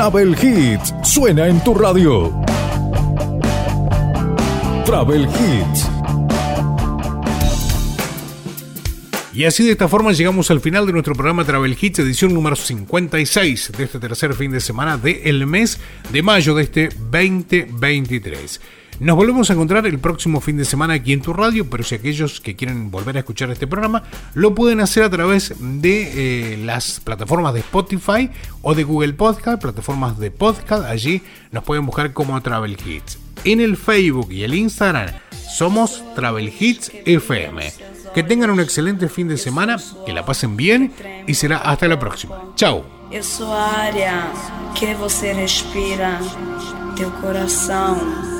Travel 0.00 0.34
Hits 0.42 0.94
suena 1.02 1.46
en 1.46 1.62
tu 1.62 1.74
radio. 1.74 2.34
Travel 4.86 5.24
Hits. 5.28 5.90
Y 9.34 9.44
así 9.44 9.62
de 9.62 9.72
esta 9.72 9.88
forma 9.88 10.12
llegamos 10.12 10.50
al 10.50 10.62
final 10.62 10.86
de 10.86 10.92
nuestro 10.94 11.14
programa 11.14 11.44
Travel 11.44 11.76
Hits, 11.78 11.98
edición 11.98 12.32
número 12.32 12.56
56 12.56 13.72
de 13.76 13.84
este 13.84 13.98
tercer 13.98 14.32
fin 14.32 14.50
de 14.52 14.60
semana 14.60 14.96
del 14.96 15.46
mes 15.46 15.78
de 16.10 16.22
mayo 16.22 16.54
de 16.54 16.62
este 16.62 16.88
2023. 16.88 18.58
Nos 19.00 19.16
volvemos 19.16 19.48
a 19.48 19.54
encontrar 19.54 19.86
el 19.86 19.98
próximo 19.98 20.42
fin 20.42 20.58
de 20.58 20.66
semana 20.66 20.92
aquí 20.92 21.14
en 21.14 21.22
tu 21.22 21.32
radio, 21.32 21.70
pero 21.70 21.82
si 21.82 21.94
aquellos 21.94 22.38
que 22.38 22.54
quieren 22.54 22.90
volver 22.90 23.16
a 23.16 23.20
escuchar 23.20 23.50
este 23.50 23.66
programa 23.66 24.02
lo 24.34 24.54
pueden 24.54 24.80
hacer 24.80 25.04
a 25.04 25.08
través 25.08 25.54
de 25.58 26.52
eh, 26.52 26.56
las 26.58 27.00
plataformas 27.00 27.54
de 27.54 27.60
Spotify 27.60 28.28
o 28.60 28.74
de 28.74 28.84
Google 28.84 29.14
Podcast, 29.14 29.62
plataformas 29.62 30.18
de 30.18 30.30
podcast, 30.30 30.84
allí 30.84 31.22
nos 31.50 31.64
pueden 31.64 31.86
buscar 31.86 32.12
como 32.12 32.38
Travel 32.42 32.76
Hits. 32.84 33.18
En 33.44 33.62
el 33.62 33.78
Facebook 33.78 34.30
y 34.32 34.42
el 34.42 34.52
Instagram 34.52 35.08
somos 35.50 36.04
Travel 36.14 36.52
Hits 36.60 36.92
FM. 37.06 37.72
Que 38.14 38.22
tengan 38.22 38.50
un 38.50 38.60
excelente 38.60 39.08
fin 39.08 39.28
de 39.28 39.38
semana, 39.38 39.78
que 40.04 40.12
la 40.12 40.26
pasen 40.26 40.58
bien 40.58 40.92
y 41.26 41.32
será 41.32 41.56
hasta 41.56 41.88
la 41.88 41.98
próxima. 41.98 42.52
Chao. 42.54 42.84
Eu 43.10 43.24
sou 43.24 43.50
a 43.50 43.66
área 43.88 44.30
que 44.74 44.94
você 44.94 45.32
respira, 45.32 46.20
teu 46.96 47.10
coração. 47.12 48.39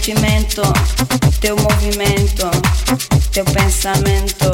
sentimento. 0.00 0.62
Teu 1.40 1.56
movimento. 1.56 2.50
Teu 3.32 3.44
pensamento. 3.44 4.50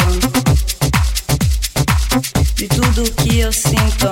De 2.55 2.67
tudo 2.67 3.11
que 3.13 3.39
eu 3.39 3.53
sinto, 3.53 4.11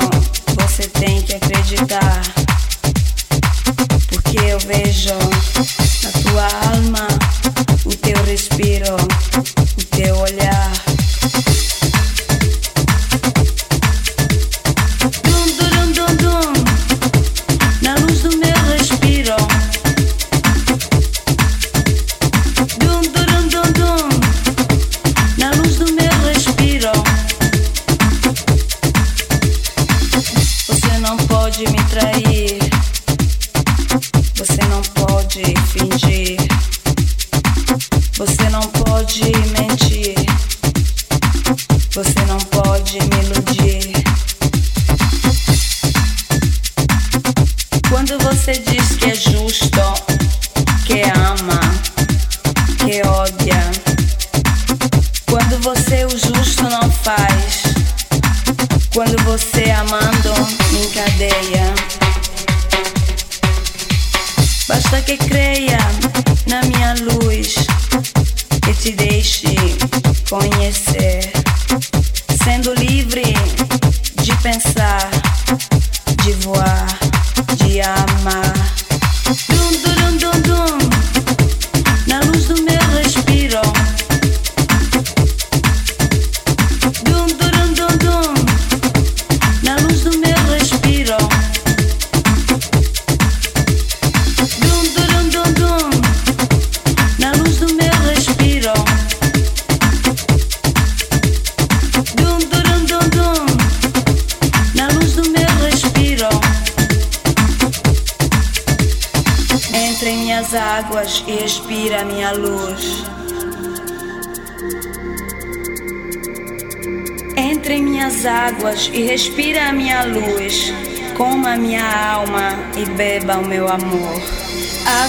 você 0.57 0.87
tem 0.89 1.21
que 1.23 1.35
acreditar. 1.35 2.34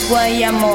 Guayamo. 0.10 0.75